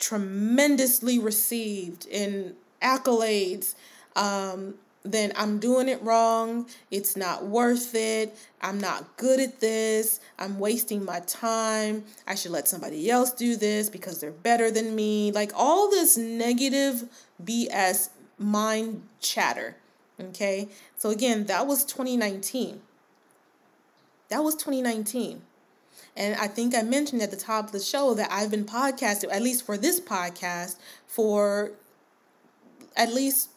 [0.00, 3.74] tremendously received in accolades,
[4.16, 6.66] um, then I'm doing it wrong.
[6.90, 8.36] It's not worth it.
[8.60, 10.20] I'm not good at this.
[10.38, 12.04] I'm wasting my time.
[12.26, 15.32] I should let somebody else do this because they're better than me.
[15.32, 17.04] Like all this negative
[17.42, 19.76] BS mind chatter.
[20.20, 20.68] Okay.
[20.98, 22.82] So again, that was 2019.
[24.28, 25.42] That was 2019.
[26.16, 29.32] And I think I mentioned at the top of the show that I've been podcasting,
[29.32, 31.72] at least for this podcast, for
[32.96, 33.50] at least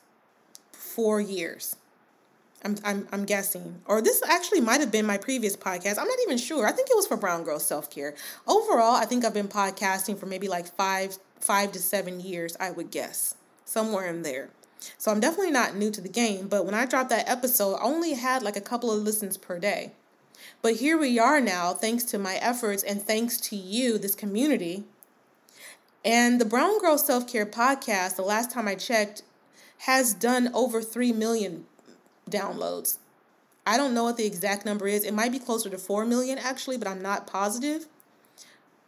[0.71, 1.75] four years.
[2.63, 3.81] I'm, I'm, I'm guessing.
[3.85, 5.97] Or this actually might have been my previous podcast.
[5.97, 6.65] I'm not even sure.
[6.65, 8.15] I think it was for Brown Girl Self Care.
[8.47, 12.71] Overall, I think I've been podcasting for maybe like five five to seven years, I
[12.71, 13.35] would guess.
[13.65, 14.49] Somewhere in there.
[14.97, 17.83] So I'm definitely not new to the game, but when I dropped that episode, I
[17.83, 19.91] only had like a couple of listens per day.
[20.63, 24.85] But here we are now, thanks to my efforts and thanks to you, this community.
[26.05, 29.23] And the Brown Girl Self Care podcast, the last time I checked,
[29.79, 31.65] has done over 3 million
[32.31, 32.97] downloads.
[33.67, 35.03] I don't know what the exact number is.
[35.03, 37.87] It might be closer to 4 million actually, but I'm not positive.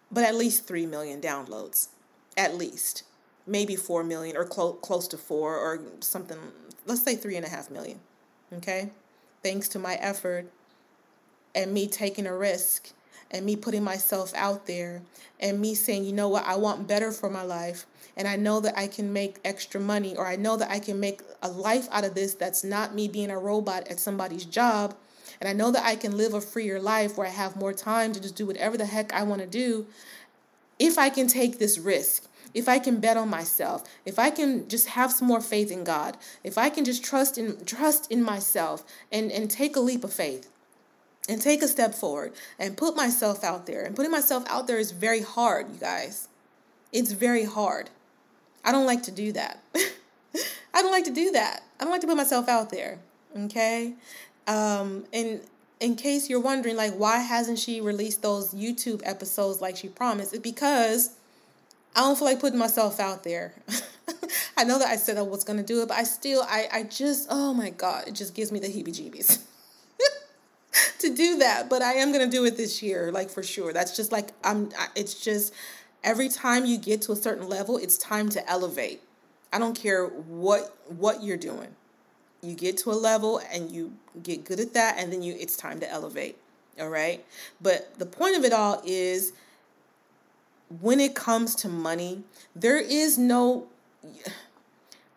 [0.09, 1.89] But at least 3 million downloads.
[2.38, 3.03] At least.
[3.45, 6.38] Maybe 4 million or clo- close to 4 or something.
[6.85, 7.99] Let's say 3.5 million.
[8.53, 8.91] Okay?
[9.43, 10.49] Thanks to my effort
[11.55, 12.91] and me taking a risk
[13.31, 15.01] and me putting myself out there
[15.39, 17.85] and me saying, you know what, I want better for my life.
[18.17, 20.99] And I know that I can make extra money or I know that I can
[20.99, 24.95] make a life out of this that's not me being a robot at somebody's job.
[25.41, 28.13] And I know that I can live a freer life where I have more time
[28.13, 29.87] to just do whatever the heck I want to do
[30.77, 32.27] if I can take this risk.
[32.53, 35.83] If I can bet on myself, if I can just have some more faith in
[35.83, 40.05] God, if I can just trust in trust in myself and, and take a leap
[40.05, 40.49] of faith
[41.27, 43.83] and take a step forward and put myself out there.
[43.83, 46.27] And putting myself out there is very hard, you guys.
[46.91, 47.89] It's very hard.
[48.63, 49.61] I don't like to do that.
[49.75, 51.63] I don't like to do that.
[51.79, 52.99] I don't like to put myself out there.
[53.38, 53.93] Okay?
[54.47, 55.41] Um, and
[55.79, 60.33] in case you're wondering, like, why hasn't she released those YouTube episodes like she promised?
[60.33, 61.15] It's because
[61.95, 63.53] I don't feel like putting myself out there.
[64.57, 66.83] I know that I said I was to do it, but I still, I, I
[66.83, 69.39] just, oh my God, it just gives me the heebie jeebies.
[71.05, 73.73] to do that, but I am to do it this year, like for sure.
[73.73, 75.53] That's just like I'm it's just
[76.03, 79.01] every time you get to a certain level, it's time to elevate.
[79.51, 81.75] I don't care what what you're doing.
[82.41, 85.57] You get to a level and you get good at that and then you it's
[85.57, 86.37] time to elevate.
[86.79, 87.25] All right?
[87.61, 89.33] But the point of it all is
[90.81, 92.23] when it comes to money,
[92.55, 93.67] there is no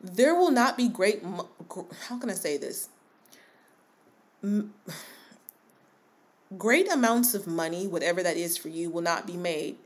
[0.01, 1.23] there will not be great
[2.09, 2.89] how can I say this?
[6.57, 9.77] Great amounts of money, whatever that is for you, will not be made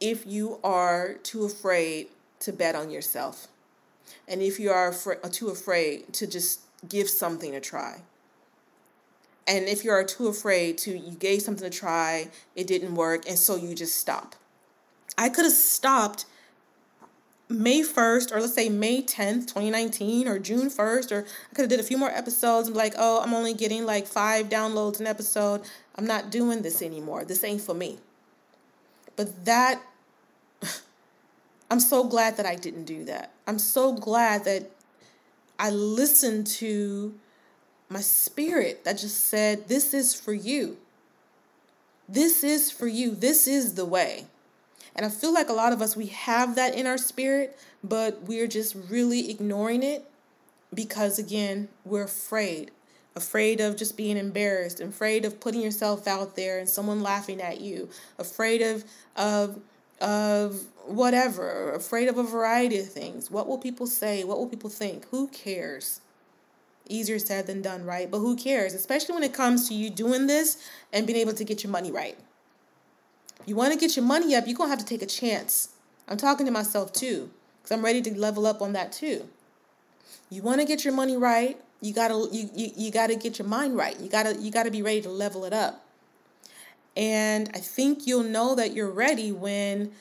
[0.00, 2.08] if you are too afraid
[2.40, 3.48] to bet on yourself.
[4.26, 8.02] And if you are afra- too afraid to just give something a try.
[9.46, 13.28] And if you are too afraid to, you gave something to try, it didn't work,
[13.28, 14.36] and so you just stop.
[15.16, 16.26] I could have stopped
[17.50, 21.70] May 1st, or let's say May 10th, 2019, or June 1st, or I could have
[21.70, 25.00] did a few more episodes and be like, oh, I'm only getting like five downloads
[25.00, 25.62] an episode.
[25.96, 27.24] I'm not doing this anymore.
[27.24, 27.98] This ain't for me.
[29.16, 29.80] But that,
[31.70, 33.32] I'm so glad that I didn't do that.
[33.46, 34.70] I'm so glad that
[35.58, 37.14] I listened to
[37.88, 40.76] my spirit that just said, this is for you.
[42.08, 43.14] This is for you.
[43.14, 44.26] This is the way.
[44.96, 48.22] And I feel like a lot of us, we have that in our spirit, but
[48.22, 50.04] we're just really ignoring it
[50.74, 52.70] because, again, we're afraid.
[53.14, 57.60] Afraid of just being embarrassed, afraid of putting yourself out there and someone laughing at
[57.60, 58.84] you, afraid of,
[59.16, 59.60] of,
[60.00, 63.30] of whatever, afraid of a variety of things.
[63.30, 64.24] What will people say?
[64.24, 65.06] What will people think?
[65.10, 66.00] Who cares?
[66.88, 68.10] Easier said than done, right?
[68.10, 68.72] But who cares?
[68.72, 70.58] Especially when it comes to you doing this
[70.92, 72.18] and being able to get your money right.
[73.48, 75.70] You want to get your money up, you're going to have to take a chance.
[76.06, 77.30] I'm talking to myself too,
[77.62, 79.26] because I'm ready to level up on that too.
[80.28, 83.48] You want to get your money right, you gotta you, you, you gotta get your
[83.48, 83.98] mind right.
[84.00, 85.84] You gotta you gotta be ready to level it up.
[86.96, 89.92] And I think you'll know that you're ready when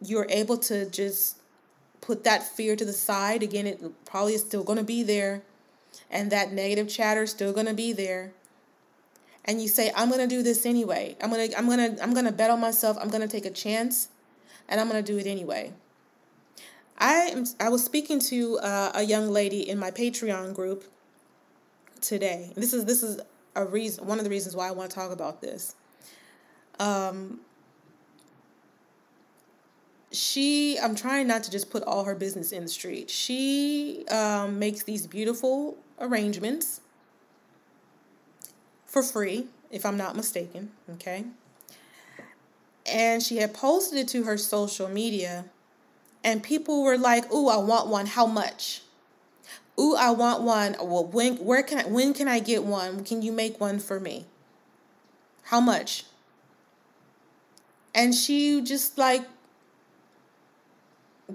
[0.00, 1.38] you're able to just
[2.00, 3.42] put that fear to the side.
[3.42, 5.42] Again, it probably is still gonna be there.
[6.10, 8.32] And that negative chatter is still gonna be there
[9.44, 11.16] and you say i'm going to do this anyway.
[11.20, 12.96] I'm going to i'm going to i'm going to bet on myself.
[13.00, 14.08] I'm going to take a chance
[14.68, 15.72] and i'm going to do it anyway.
[16.98, 20.84] I am i was speaking to uh, a young lady in my patreon group
[22.00, 22.52] today.
[22.56, 23.20] This is this is
[23.54, 25.74] a reason one of the reasons why i want to talk about this.
[26.78, 27.40] Um
[30.10, 33.10] she i'm trying not to just put all her business in the street.
[33.10, 36.80] She um, makes these beautiful arrangements
[38.94, 41.24] for free, if I'm not mistaken, okay?
[42.86, 45.46] And she had posted it to her social media,
[46.22, 48.06] and people were like, "Ooh, I want one.
[48.06, 48.82] How much?"
[49.76, 50.76] "Ooh, I want one.
[50.80, 53.02] Well, when where can I when can I get one?
[53.02, 54.26] Can you make one for me?"
[55.50, 56.04] "How much?"
[57.92, 59.26] And she just like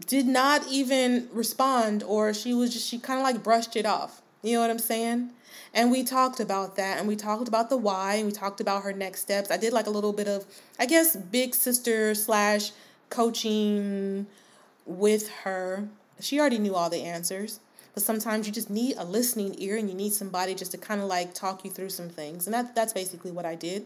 [0.07, 4.21] did not even respond or she was just she kind of like brushed it off.
[4.41, 5.31] You know what I'm saying?
[5.73, 8.83] And we talked about that and we talked about the why and we talked about
[8.83, 9.51] her next steps.
[9.51, 10.45] I did like a little bit of,
[10.79, 12.71] I guess, big sister slash
[13.09, 14.27] coaching
[14.85, 15.87] with her.
[16.19, 17.59] She already knew all the answers.
[17.93, 21.01] but sometimes you just need a listening ear and you need somebody just to kind
[21.01, 22.47] of like talk you through some things.
[22.47, 23.85] And that, that's basically what I did.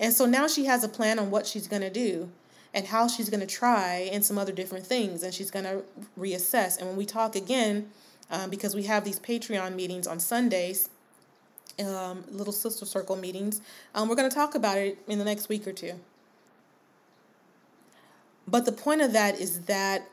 [0.00, 2.30] And so now she has a plan on what she's going to do
[2.72, 5.22] and how she's going to try and some other different things.
[5.22, 5.82] And she's going to
[6.18, 6.78] reassess.
[6.78, 7.90] And when we talk again,
[8.30, 10.88] um, because we have these Patreon meetings on Sundays,
[11.78, 13.60] um, little sister circle meetings,
[13.94, 15.94] um, we're going to talk about it in the next week or two.
[18.46, 20.08] But the point of that is that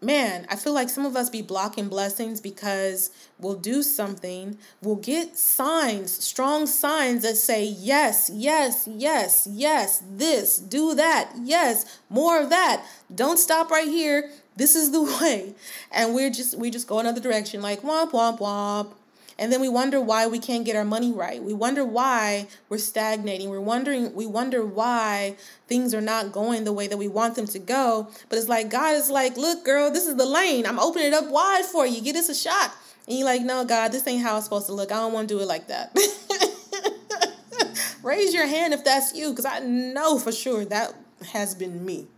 [0.00, 4.96] man, I feel like some of us be blocking blessings because we'll do something, we'll
[4.96, 12.40] get signs, strong signs that say, yes, yes, yes, yes, this, do that, yes, more
[12.40, 12.84] of that.
[13.14, 14.30] Don't stop right here.
[14.58, 15.54] This is the way.
[15.90, 18.92] And we're just we just go another direction, like womp womp womp.
[19.40, 21.40] And then we wonder why we can't get our money right.
[21.40, 23.48] We wonder why we're stagnating.
[23.48, 25.36] We're wondering we wonder why
[25.68, 28.08] things are not going the way that we want them to go.
[28.28, 30.66] But it's like God is like, "Look, girl, this is the lane.
[30.66, 32.02] I'm opening it up wide for you.
[32.02, 32.74] Give us a shot."
[33.06, 34.90] And you're like, "No, God, this ain't how it's supposed to look.
[34.90, 35.92] I don't want to do it like that."
[38.02, 40.94] Raise your hand if that's you cuz I know for sure that
[41.32, 42.08] has been me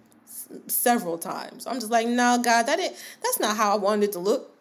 [0.66, 1.66] several times.
[1.66, 4.54] I'm just like, "No, God, that it that's not how I wanted it to look.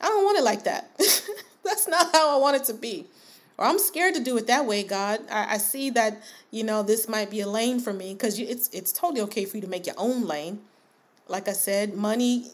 [0.00, 0.90] I don't want it like that."
[1.64, 3.06] That's not how I want it to be.
[3.56, 5.20] Or I'm scared to do it that way, God.
[5.30, 8.68] I, I see that, you know, this might be a lane for me because it's
[8.68, 10.60] it's totally okay for you to make your own lane.
[11.28, 12.50] Like I said, money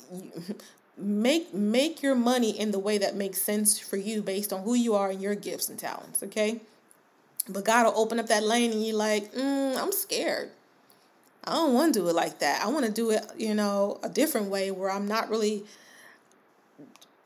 [0.96, 4.74] make make your money in the way that makes sense for you based on who
[4.74, 6.60] you are and your gifts and talents, okay?
[7.48, 10.50] But God will open up that lane and you're like, mm, I'm scared.
[11.44, 12.62] I don't want to do it like that.
[12.62, 15.64] I want to do it, you know, a different way where I'm not really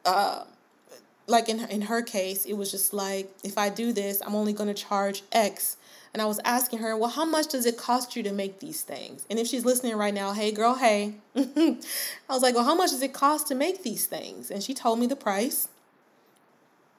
[0.05, 0.45] uh
[1.27, 4.53] like in in her case, it was just like if I do this, I'm only
[4.53, 5.77] going to charge X.
[6.13, 8.83] And I was asking her, well, how much does it cost you to make these
[8.83, 9.27] things?
[9.29, 11.15] And if she's listening right now, hey girl, hey.
[11.37, 11.77] I
[12.29, 14.49] was like, well, how much does it cost to make these things?
[14.49, 15.69] And she told me the price.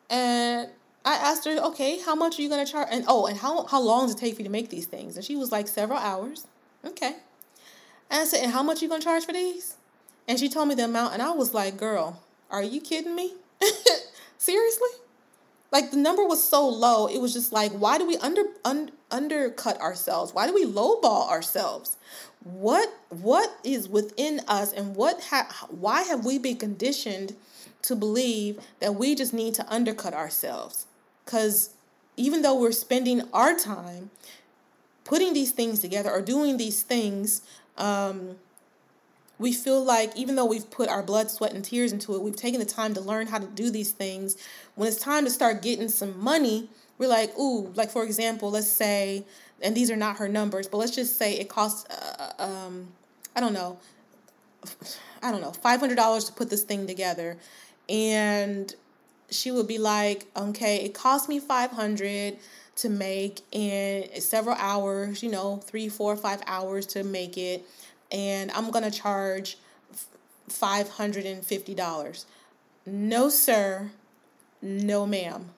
[0.09, 0.68] And
[1.05, 2.89] I asked her, okay, how much are you gonna charge?
[2.91, 5.16] And oh, and how how long does it take for you to make these things?
[5.16, 6.47] And she was like, several hours.
[6.86, 7.15] Okay.
[8.09, 9.75] And I said, and how much you gonna charge for these?
[10.27, 13.33] And she told me the amount, and I was like, girl, are you kidding me?
[14.38, 14.89] Seriously?
[15.71, 18.91] Like the number was so low, it was just like, why do we under un,
[19.11, 20.33] undercut ourselves?
[20.33, 21.97] Why do we lowball ourselves?
[22.43, 27.36] What what is within us, and what ha- why have we been conditioned
[27.81, 30.86] to believe that we just need to undercut ourselves?
[31.25, 31.71] Because
[32.17, 34.11] even though we're spending our time
[35.05, 37.41] putting these things together or doing these things,
[37.77, 38.35] um,
[39.37, 42.35] we feel like even though we've put our blood, sweat, and tears into it, we've
[42.35, 44.37] taken the time to learn how to do these things.
[44.75, 48.67] When it's time to start getting some money, we're like, ooh, like for example, let's
[48.67, 49.25] say,
[49.61, 52.87] and these are not her numbers, but let's just say it costs, uh, um,
[53.35, 53.77] I don't know,
[55.21, 57.37] I don't know, five hundred dollars to put this thing together,
[57.89, 58.73] and
[59.29, 62.37] she would be like, okay, it cost me five hundred
[62.76, 67.65] to make in several hours, you know, three, four, five hours to make it
[68.11, 69.57] and I'm going to charge
[70.49, 72.26] $550.
[72.86, 73.91] No, sir.
[74.61, 75.49] No, ma'am.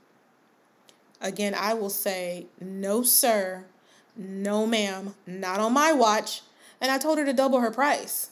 [1.22, 3.66] Again, I will say, no, sir.
[4.16, 5.16] No, ma'am.
[5.26, 6.42] Not on my watch.
[6.80, 8.30] And I told her to double her price.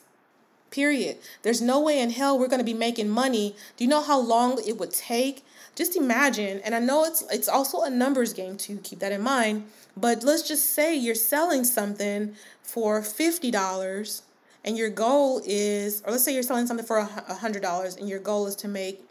[0.72, 1.18] Period.
[1.42, 3.56] There's no way in hell we're going to be making money.
[3.78, 5.44] Do you know how long it would take?
[5.76, 9.22] Just imagine, and I know it's it's also a numbers game too, keep that in
[9.22, 9.66] mind,
[9.98, 14.22] but let's just say you're selling something for $50
[14.64, 18.20] and your goal is, or let's say you're selling something for a $100 and your
[18.20, 19.04] goal is to make,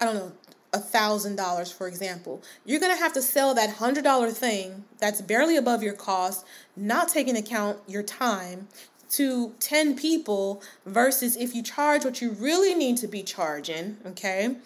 [0.00, 0.32] I don't know,
[0.72, 2.42] a thousand dollars for example.
[2.64, 6.44] You're going to have to sell that hundred dollar thing that's barely above your cost
[6.76, 8.68] not taking account your time
[9.08, 14.56] to 10 people versus if you charge what you really need to be charging okay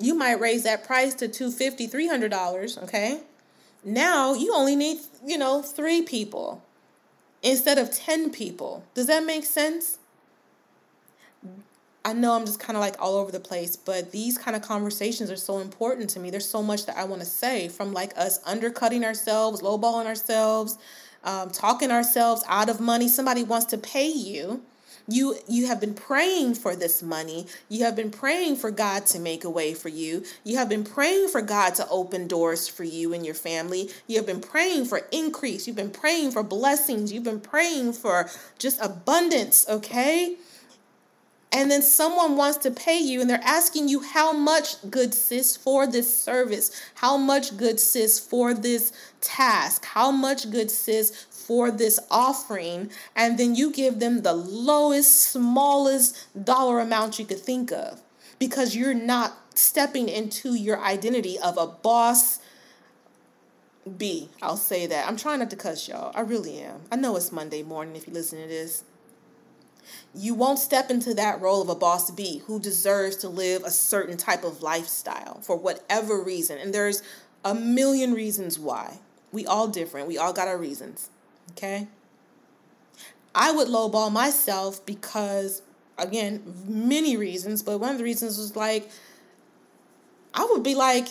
[0.00, 3.20] you might raise that price to 250 300 dollars okay
[3.84, 6.62] now you only need you know three people
[7.42, 8.84] instead of 10 people.
[8.94, 9.98] Does that make sense?
[12.04, 14.62] I know I'm just kind of like all over the place, but these kind of
[14.62, 16.30] conversations are so important to me.
[16.30, 20.78] There's so much that I want to say from like us undercutting ourselves, lowballing ourselves,
[21.24, 23.06] um, talking ourselves out of money.
[23.06, 24.62] Somebody wants to pay you
[25.08, 27.46] you you have been praying for this money.
[27.68, 30.24] You have been praying for god to make a way for you.
[30.44, 33.90] You have been praying for god to open doors for you and your family.
[34.06, 35.66] You have been praying for increase.
[35.66, 37.12] You've been praying for blessings.
[37.12, 38.28] You've been praying for
[38.58, 40.36] just abundance okay?
[41.52, 45.56] And then someone wants to pay you and they're asking you how much good sis
[45.56, 46.70] for this service?
[46.94, 49.84] How much good sis for this task?
[49.84, 56.16] How much good sis for this offering, and then you give them the lowest, smallest
[56.44, 58.00] dollar amount you could think of.
[58.38, 62.40] because you're not stepping into your identity of a boss
[63.98, 64.28] B.
[64.42, 65.08] I'll say that.
[65.08, 66.12] I'm trying not to cuss y'all.
[66.14, 66.80] I really am.
[66.90, 68.84] I know it's Monday morning if you listen to this.
[70.14, 73.70] You won't step into that role of a boss B who deserves to live a
[73.70, 76.58] certain type of lifestyle for whatever reason.
[76.58, 77.02] And there's
[77.44, 79.00] a million reasons why.
[79.32, 80.08] We all different.
[80.08, 81.10] We all got our reasons.
[81.50, 81.88] Okay?
[83.34, 85.62] I would lowball myself because
[85.98, 88.88] again, many reasons, but one of the reasons was like
[90.34, 91.08] I would be like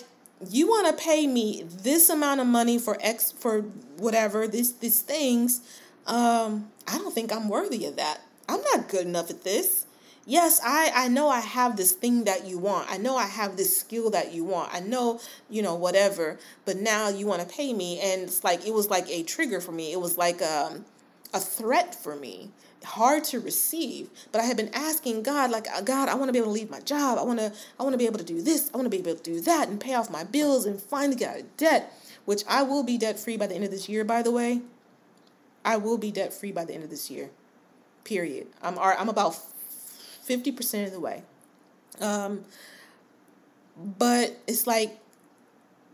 [0.48, 3.62] you want to pay me this amount of money for x for
[3.98, 5.62] whatever this these things
[6.08, 9.86] um i don't think i'm worthy of that i'm not good enough at this
[10.30, 12.90] yes i i know i have this thing that you want.
[12.90, 14.74] I know i have this skill that you want.
[14.74, 15.20] I know
[15.50, 18.90] you know whatever but now you want to pay me and it's like it was
[18.90, 19.92] like a trigger for me.
[19.92, 20.86] It was like um
[21.34, 22.52] a threat for me
[22.86, 24.10] hard to receive.
[24.32, 26.60] But i had been asking god like uh, god i want to be able to
[26.60, 27.18] leave my job.
[27.18, 28.70] I want to i want to be able to do this.
[28.72, 31.16] I want to be able to do that and pay off my bills and finally
[31.16, 31.92] get out of debt
[32.26, 34.62] which i will be debt free by the end of this year by the way.
[35.66, 37.32] I will be debt free by the end of this year
[38.04, 38.48] period.
[38.62, 39.36] I'm i'm about
[40.30, 41.24] 50% of the way
[42.00, 42.46] um
[43.78, 45.00] but it's like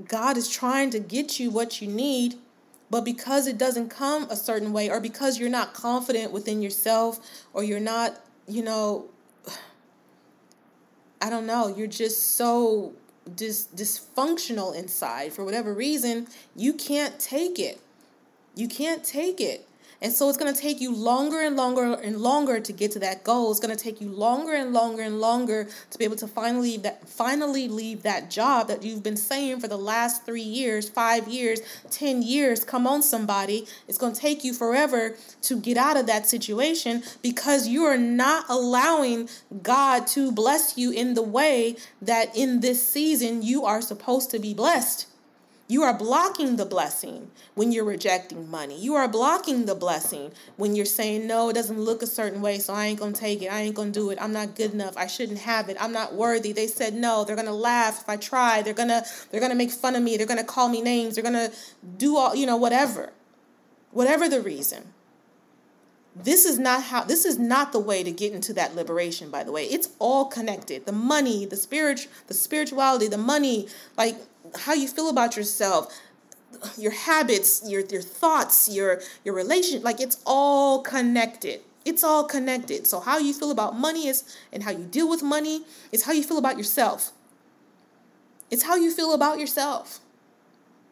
[0.07, 2.35] god is trying to get you what you need
[2.89, 7.19] but because it doesn't come a certain way, or because you're not confident within yourself,
[7.53, 9.05] or you're not, you know,
[11.21, 12.93] I don't know, you're just so
[13.35, 17.79] dis- dysfunctional inside for whatever reason, you can't take it.
[18.55, 19.67] You can't take it.
[20.01, 22.99] And so it's going to take you longer and longer and longer to get to
[22.99, 23.51] that goal.
[23.51, 26.77] It's going to take you longer and longer and longer to be able to finally
[26.77, 31.27] that finally leave that job that you've been saying for the last 3 years, 5
[31.27, 32.63] years, 10 years.
[32.63, 33.67] Come on somebody.
[33.87, 37.97] It's going to take you forever to get out of that situation because you are
[37.97, 39.29] not allowing
[39.63, 44.39] God to bless you in the way that in this season you are supposed to
[44.39, 45.07] be blessed.
[45.67, 48.79] You are blocking the blessing when you're rejecting money.
[48.79, 52.59] You are blocking the blessing when you're saying, no, it doesn't look a certain way,
[52.59, 53.47] so I ain't to take it.
[53.47, 54.19] I ain't to do it.
[54.21, 54.95] I'm not good enough.
[54.95, 55.77] I shouldn't have it.
[55.79, 56.51] I'm not worthy.
[56.51, 57.23] They said no.
[57.23, 58.61] They're to laugh if I try.
[58.61, 60.17] They're to they're to make fun of me.
[60.17, 61.15] They're to call me names.
[61.15, 61.51] They're to
[61.97, 63.11] do all, you know, whatever.
[63.91, 64.94] Whatever the reason.
[66.15, 69.43] This is not how this is not the way to get into that liberation by
[69.43, 69.65] the way.
[69.65, 70.85] It's all connected.
[70.85, 74.15] The money, the spirit, the spirituality, the money, like
[74.55, 75.93] how you feel about yourself,
[76.77, 81.59] your habits, your your thoughts, your your relation, like it's all connected.
[81.83, 82.87] It's all connected.
[82.87, 86.13] So how you feel about money is and how you deal with money is how
[86.13, 87.11] you feel about yourself.
[88.49, 89.99] It's how you feel about yourself.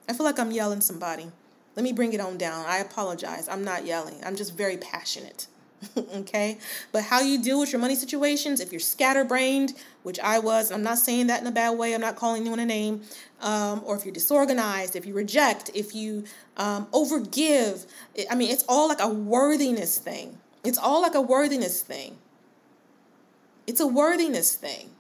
[0.08, 1.32] I feel like I'm yelling somebody.
[1.76, 2.66] Let me bring it on down.
[2.68, 3.48] I apologize.
[3.50, 4.22] I'm not yelling.
[4.24, 5.48] I'm just very passionate.
[6.16, 6.58] okay?
[6.92, 10.84] But how you deal with your money situations, if you're scatterbrained, which I was, I'm
[10.84, 13.02] not saying that in a bad way, I'm not calling anyone a name,
[13.42, 16.26] um, or if you're disorganized, if you reject, if you
[16.58, 17.86] um, overgive,
[18.30, 20.38] I mean, it's all like a worthiness thing.
[20.64, 22.18] It's all like a worthiness thing.
[23.68, 24.92] It's a worthiness thing.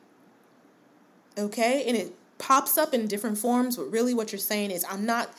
[1.38, 1.84] Okay?
[1.88, 5.30] And it pops up in different forms, but really what you're saying is, I'm not,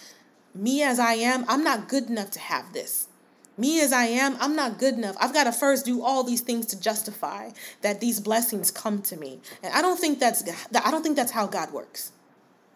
[0.54, 3.08] me as I am, I'm not good enough to have this
[3.56, 5.16] me as I am, I'm not good enough.
[5.20, 7.50] I've got to first do all these things to justify
[7.82, 9.40] that these blessings come to me.
[9.62, 10.42] And I don't think that's
[10.74, 12.12] I don't think that's how God works.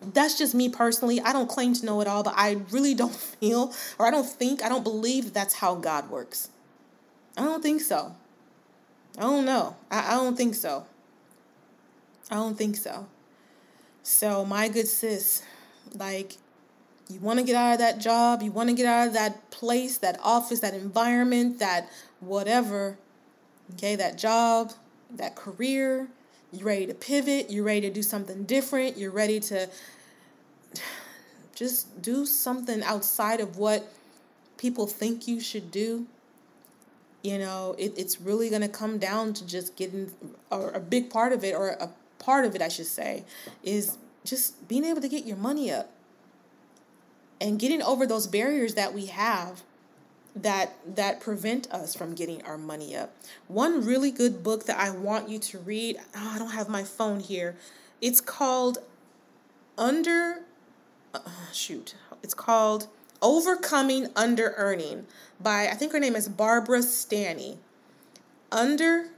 [0.01, 1.21] That's just me personally.
[1.21, 4.27] I don't claim to know it all, but I really don't feel or I don't
[4.27, 6.51] think, I don't believe that that's how God works.
[7.37, 8.15] I don't think so.
[9.17, 9.77] I don't know.
[9.91, 10.87] I, I don't think so.
[12.31, 13.07] I don't think so.
[14.03, 15.43] So, my good sis,
[15.95, 16.37] like
[17.09, 19.51] you want to get out of that job, you want to get out of that
[19.51, 21.89] place, that office, that environment, that
[22.21, 22.99] whatever,
[23.75, 24.73] okay, that job,
[25.11, 26.09] that career,
[26.53, 29.69] you're ready to pivot, you're ready to do something different, you're ready to
[31.55, 33.91] just do something outside of what
[34.59, 36.07] people think you should do.
[37.23, 40.13] You know, it, it's really going to come down to just getting,
[40.51, 43.25] or a big part of it, or a part of it, I should say,
[43.63, 45.91] is just being able to get your money up
[47.41, 49.63] and getting over those barriers that we have
[50.35, 53.13] that that prevent us from getting our money up.
[53.49, 56.85] One really good book that I want you to read, oh, I don't have my
[56.85, 57.57] phone here.
[58.01, 58.79] It's called
[59.77, 60.43] Under
[61.15, 61.21] uh,
[61.53, 61.95] shoot.
[62.23, 62.89] It's called
[63.23, 65.07] Overcoming Under Earning
[65.41, 67.59] by I think her name is Barbara Stanny.
[68.53, 69.09] Under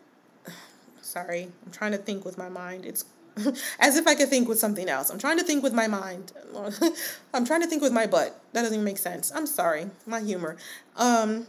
[1.01, 2.85] sorry, I'm trying to think with my mind.
[2.85, 3.05] It's
[3.79, 5.11] as if I could think with something else.
[5.11, 6.33] I'm trying to think with my mind.
[7.35, 8.41] I'm trying to think with my butt.
[8.53, 9.33] That doesn't even make sense.
[9.35, 9.91] I'm sorry.
[10.07, 10.57] My humor.
[10.97, 11.47] Um,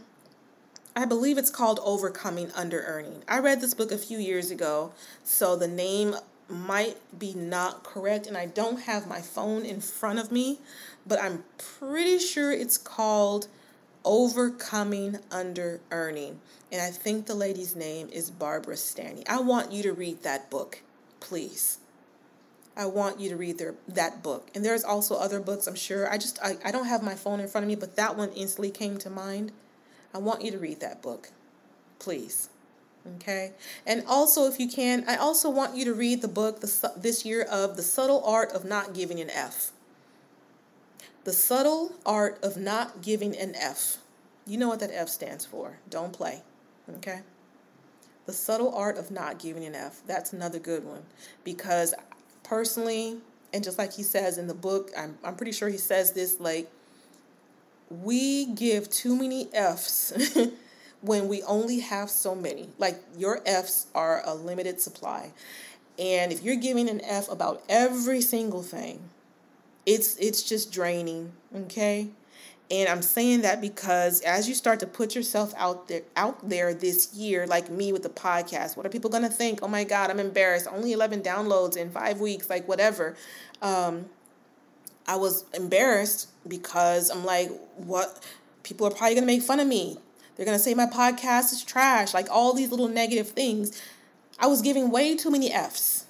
[0.94, 3.22] I believe it's called Overcoming Under Earning.
[3.26, 4.92] I read this book a few years ago,
[5.24, 6.16] so the name
[6.48, 10.58] might be not correct, and I don't have my phone in front of me,
[11.06, 13.48] but I'm pretty sure it's called
[14.04, 16.40] Overcoming Under Earning.
[16.70, 19.26] And I think the lady's name is Barbara Stanny.
[19.26, 20.82] I want you to read that book,
[21.22, 21.78] please.
[22.76, 24.50] I want you to read their that book.
[24.54, 26.10] And there's also other books, I'm sure.
[26.10, 28.30] I just I, I don't have my phone in front of me, but that one
[28.30, 29.52] instantly came to mind.
[30.14, 31.30] I want you to read that book.
[31.98, 32.48] Please.
[33.16, 33.52] Okay?
[33.86, 37.24] And also if you can, I also want you to read the book the, this
[37.24, 39.72] year of The Subtle Art of Not Giving an F.
[41.24, 43.98] The Subtle Art of Not Giving an F.
[44.46, 45.78] You know what that F stands for.
[45.88, 46.42] Don't play.
[46.96, 47.20] Okay?
[48.26, 50.00] The Subtle Art of Not Giving an F.
[50.06, 51.02] That's another good one
[51.44, 51.94] because
[52.42, 53.18] personally,
[53.52, 56.40] and just like he says in the book, I'm, I'm pretty sure he says this
[56.40, 56.70] like,
[57.90, 60.12] we give too many F's
[61.02, 62.70] when we only have so many.
[62.78, 65.32] Like, your F's are a limited supply.
[65.98, 69.10] And if you're giving an F about every single thing,
[69.84, 72.08] it's it's just draining, okay?
[72.72, 76.72] And I'm saying that because as you start to put yourself out there out there
[76.72, 79.58] this year, like me with the podcast, what are people gonna think?
[79.62, 80.66] Oh my God, I'm embarrassed.
[80.72, 83.14] Only 11 downloads in five weeks, like whatever.
[83.60, 84.06] Um,
[85.06, 88.24] I was embarrassed because I'm like, what?
[88.62, 89.98] People are probably gonna make fun of me.
[90.34, 93.82] They're gonna say my podcast is trash, like all these little negative things.
[94.38, 96.01] I was giving way too many F's.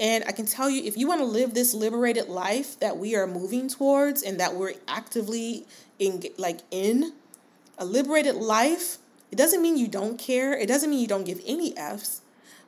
[0.00, 3.14] And I can tell you, if you want to live this liberated life that we
[3.14, 5.66] are moving towards and that we're actively
[5.98, 7.12] in, like in
[7.76, 8.96] a liberated life,
[9.30, 10.58] it doesn't mean you don't care.
[10.58, 12.22] It doesn't mean you don't give any F's.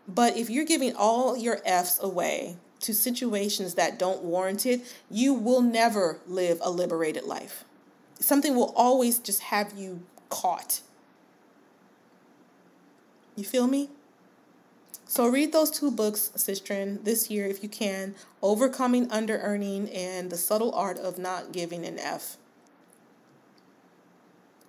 [0.07, 5.33] But if you're giving all your F's away to situations that don't warrant it, you
[5.33, 7.65] will never live a liberated life.
[8.21, 10.83] Something will always just have you caught.
[13.37, 13.89] You feel me?
[15.13, 20.31] So read those two books, Sistren, this year if you can Overcoming Under Earning and
[20.31, 22.39] The Subtle Art of Not Giving an F.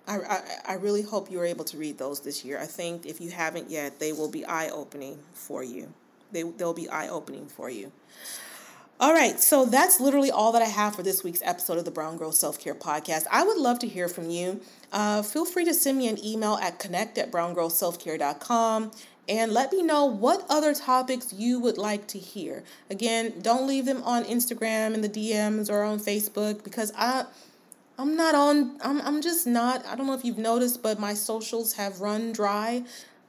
[0.06, 2.60] I, I, I really hope you are able to read those this year.
[2.60, 5.94] I think if you haven't yet, they will be eye opening for you.
[6.30, 7.90] They, they'll be eye opening for you.
[9.00, 11.90] All right, so that's literally all that I have for this week's episode of the
[11.90, 13.24] Brown Girl Self Care Podcast.
[13.30, 14.60] I would love to hear from you.
[14.92, 18.92] Uh, feel free to send me an email at connect at browngirlselfcare.com
[19.28, 22.62] and let me know what other topics you would like to hear.
[22.90, 27.24] Again, don't leave them on Instagram in the DMs or on Facebook because I
[27.98, 31.14] I'm not on I'm I'm just not I don't know if you've noticed but my
[31.14, 32.84] socials have run dry.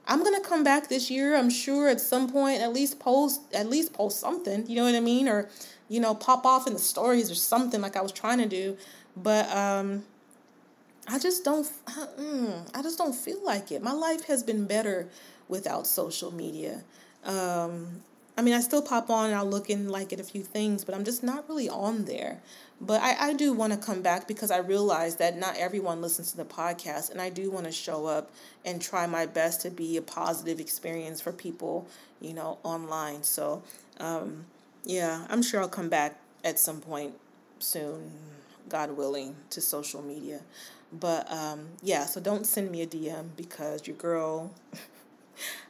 [0.08, 3.41] I'm going to come back this year, I'm sure at some point at least post
[3.54, 5.50] at least post something, you know what I mean or
[5.88, 8.78] you know pop off in the stories or something like I was trying to do.
[9.16, 10.04] But um
[11.08, 11.68] I just don't
[12.20, 13.82] mm, I just don't feel like it.
[13.82, 15.08] My life has been better
[15.48, 16.84] without social media.
[17.24, 18.02] Um,
[18.38, 20.84] I mean, I still pop on and I'll look and like at a few things,
[20.84, 22.41] but I'm just not really on there.
[22.82, 26.32] But I, I do want to come back because I realize that not everyone listens
[26.32, 28.32] to the podcast, and I do want to show up
[28.66, 31.88] and try my best to be a positive experience for people,
[32.20, 33.24] you know, online.
[33.24, 33.64] So,
[34.02, 34.43] um,
[34.84, 37.14] yeah, I'm sure I'll come back at some point
[37.60, 38.12] soon,
[38.68, 40.41] God willing, to social media.
[40.91, 44.54] But um, yeah, so don't send me a DM because your girl.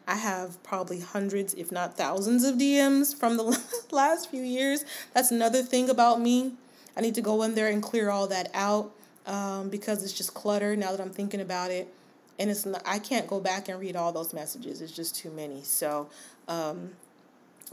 [0.07, 3.59] I have probably hundreds, if not thousands, of DMs from the
[3.91, 4.85] last few years.
[5.13, 6.53] That's another thing about me.
[6.97, 8.91] I need to go in there and clear all that out
[9.25, 11.93] um, because it's just clutter now that I'm thinking about it.
[12.37, 14.81] And it's not, I can't go back and read all those messages.
[14.81, 15.63] It's just too many.
[15.63, 16.09] So
[16.47, 16.91] um,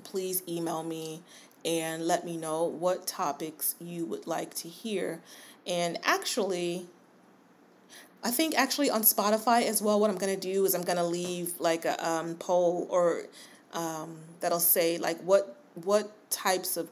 [0.05, 1.23] please email me
[1.65, 5.21] and let me know what topics you would like to hear.
[5.67, 6.87] And actually,
[8.25, 11.59] I think actually on Spotify as well, what I'm gonna do is I'm gonna leave
[11.59, 13.23] like a um, poll or
[13.73, 16.89] um, that'll say like what what types of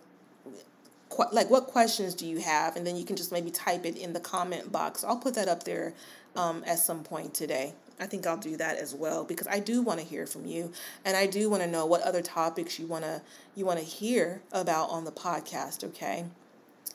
[1.32, 4.12] like what questions do you have, and then you can just maybe type it in
[4.12, 5.04] the comment box.
[5.04, 5.94] I'll put that up there
[6.36, 7.74] um, at some point today.
[8.00, 10.72] I think I'll do that as well because I do want to hear from you,
[11.04, 13.22] and I do want to know what other topics you wanna
[13.54, 15.84] you wanna hear about on the podcast.
[15.84, 16.24] Okay.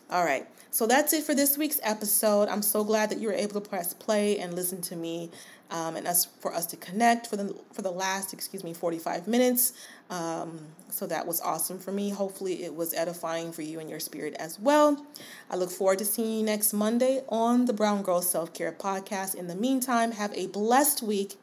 [0.09, 0.47] All right.
[0.75, 2.49] So that's it for this week's episode.
[2.49, 5.31] I'm so glad that you were able to press play and listen to me,
[5.71, 9.25] um, and us for us to connect for the for the last excuse me 45
[9.25, 9.71] minutes.
[10.09, 10.59] Um,
[10.89, 12.09] so that was awesome for me.
[12.09, 15.01] Hopefully, it was edifying for you and your spirit as well.
[15.49, 19.33] I look forward to seeing you next Monday on the Brown Girl Self Care Podcast.
[19.33, 21.35] In the meantime, have a blessed week,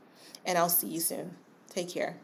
[0.45, 1.37] and I'll see you soon.
[1.71, 2.17] Take care.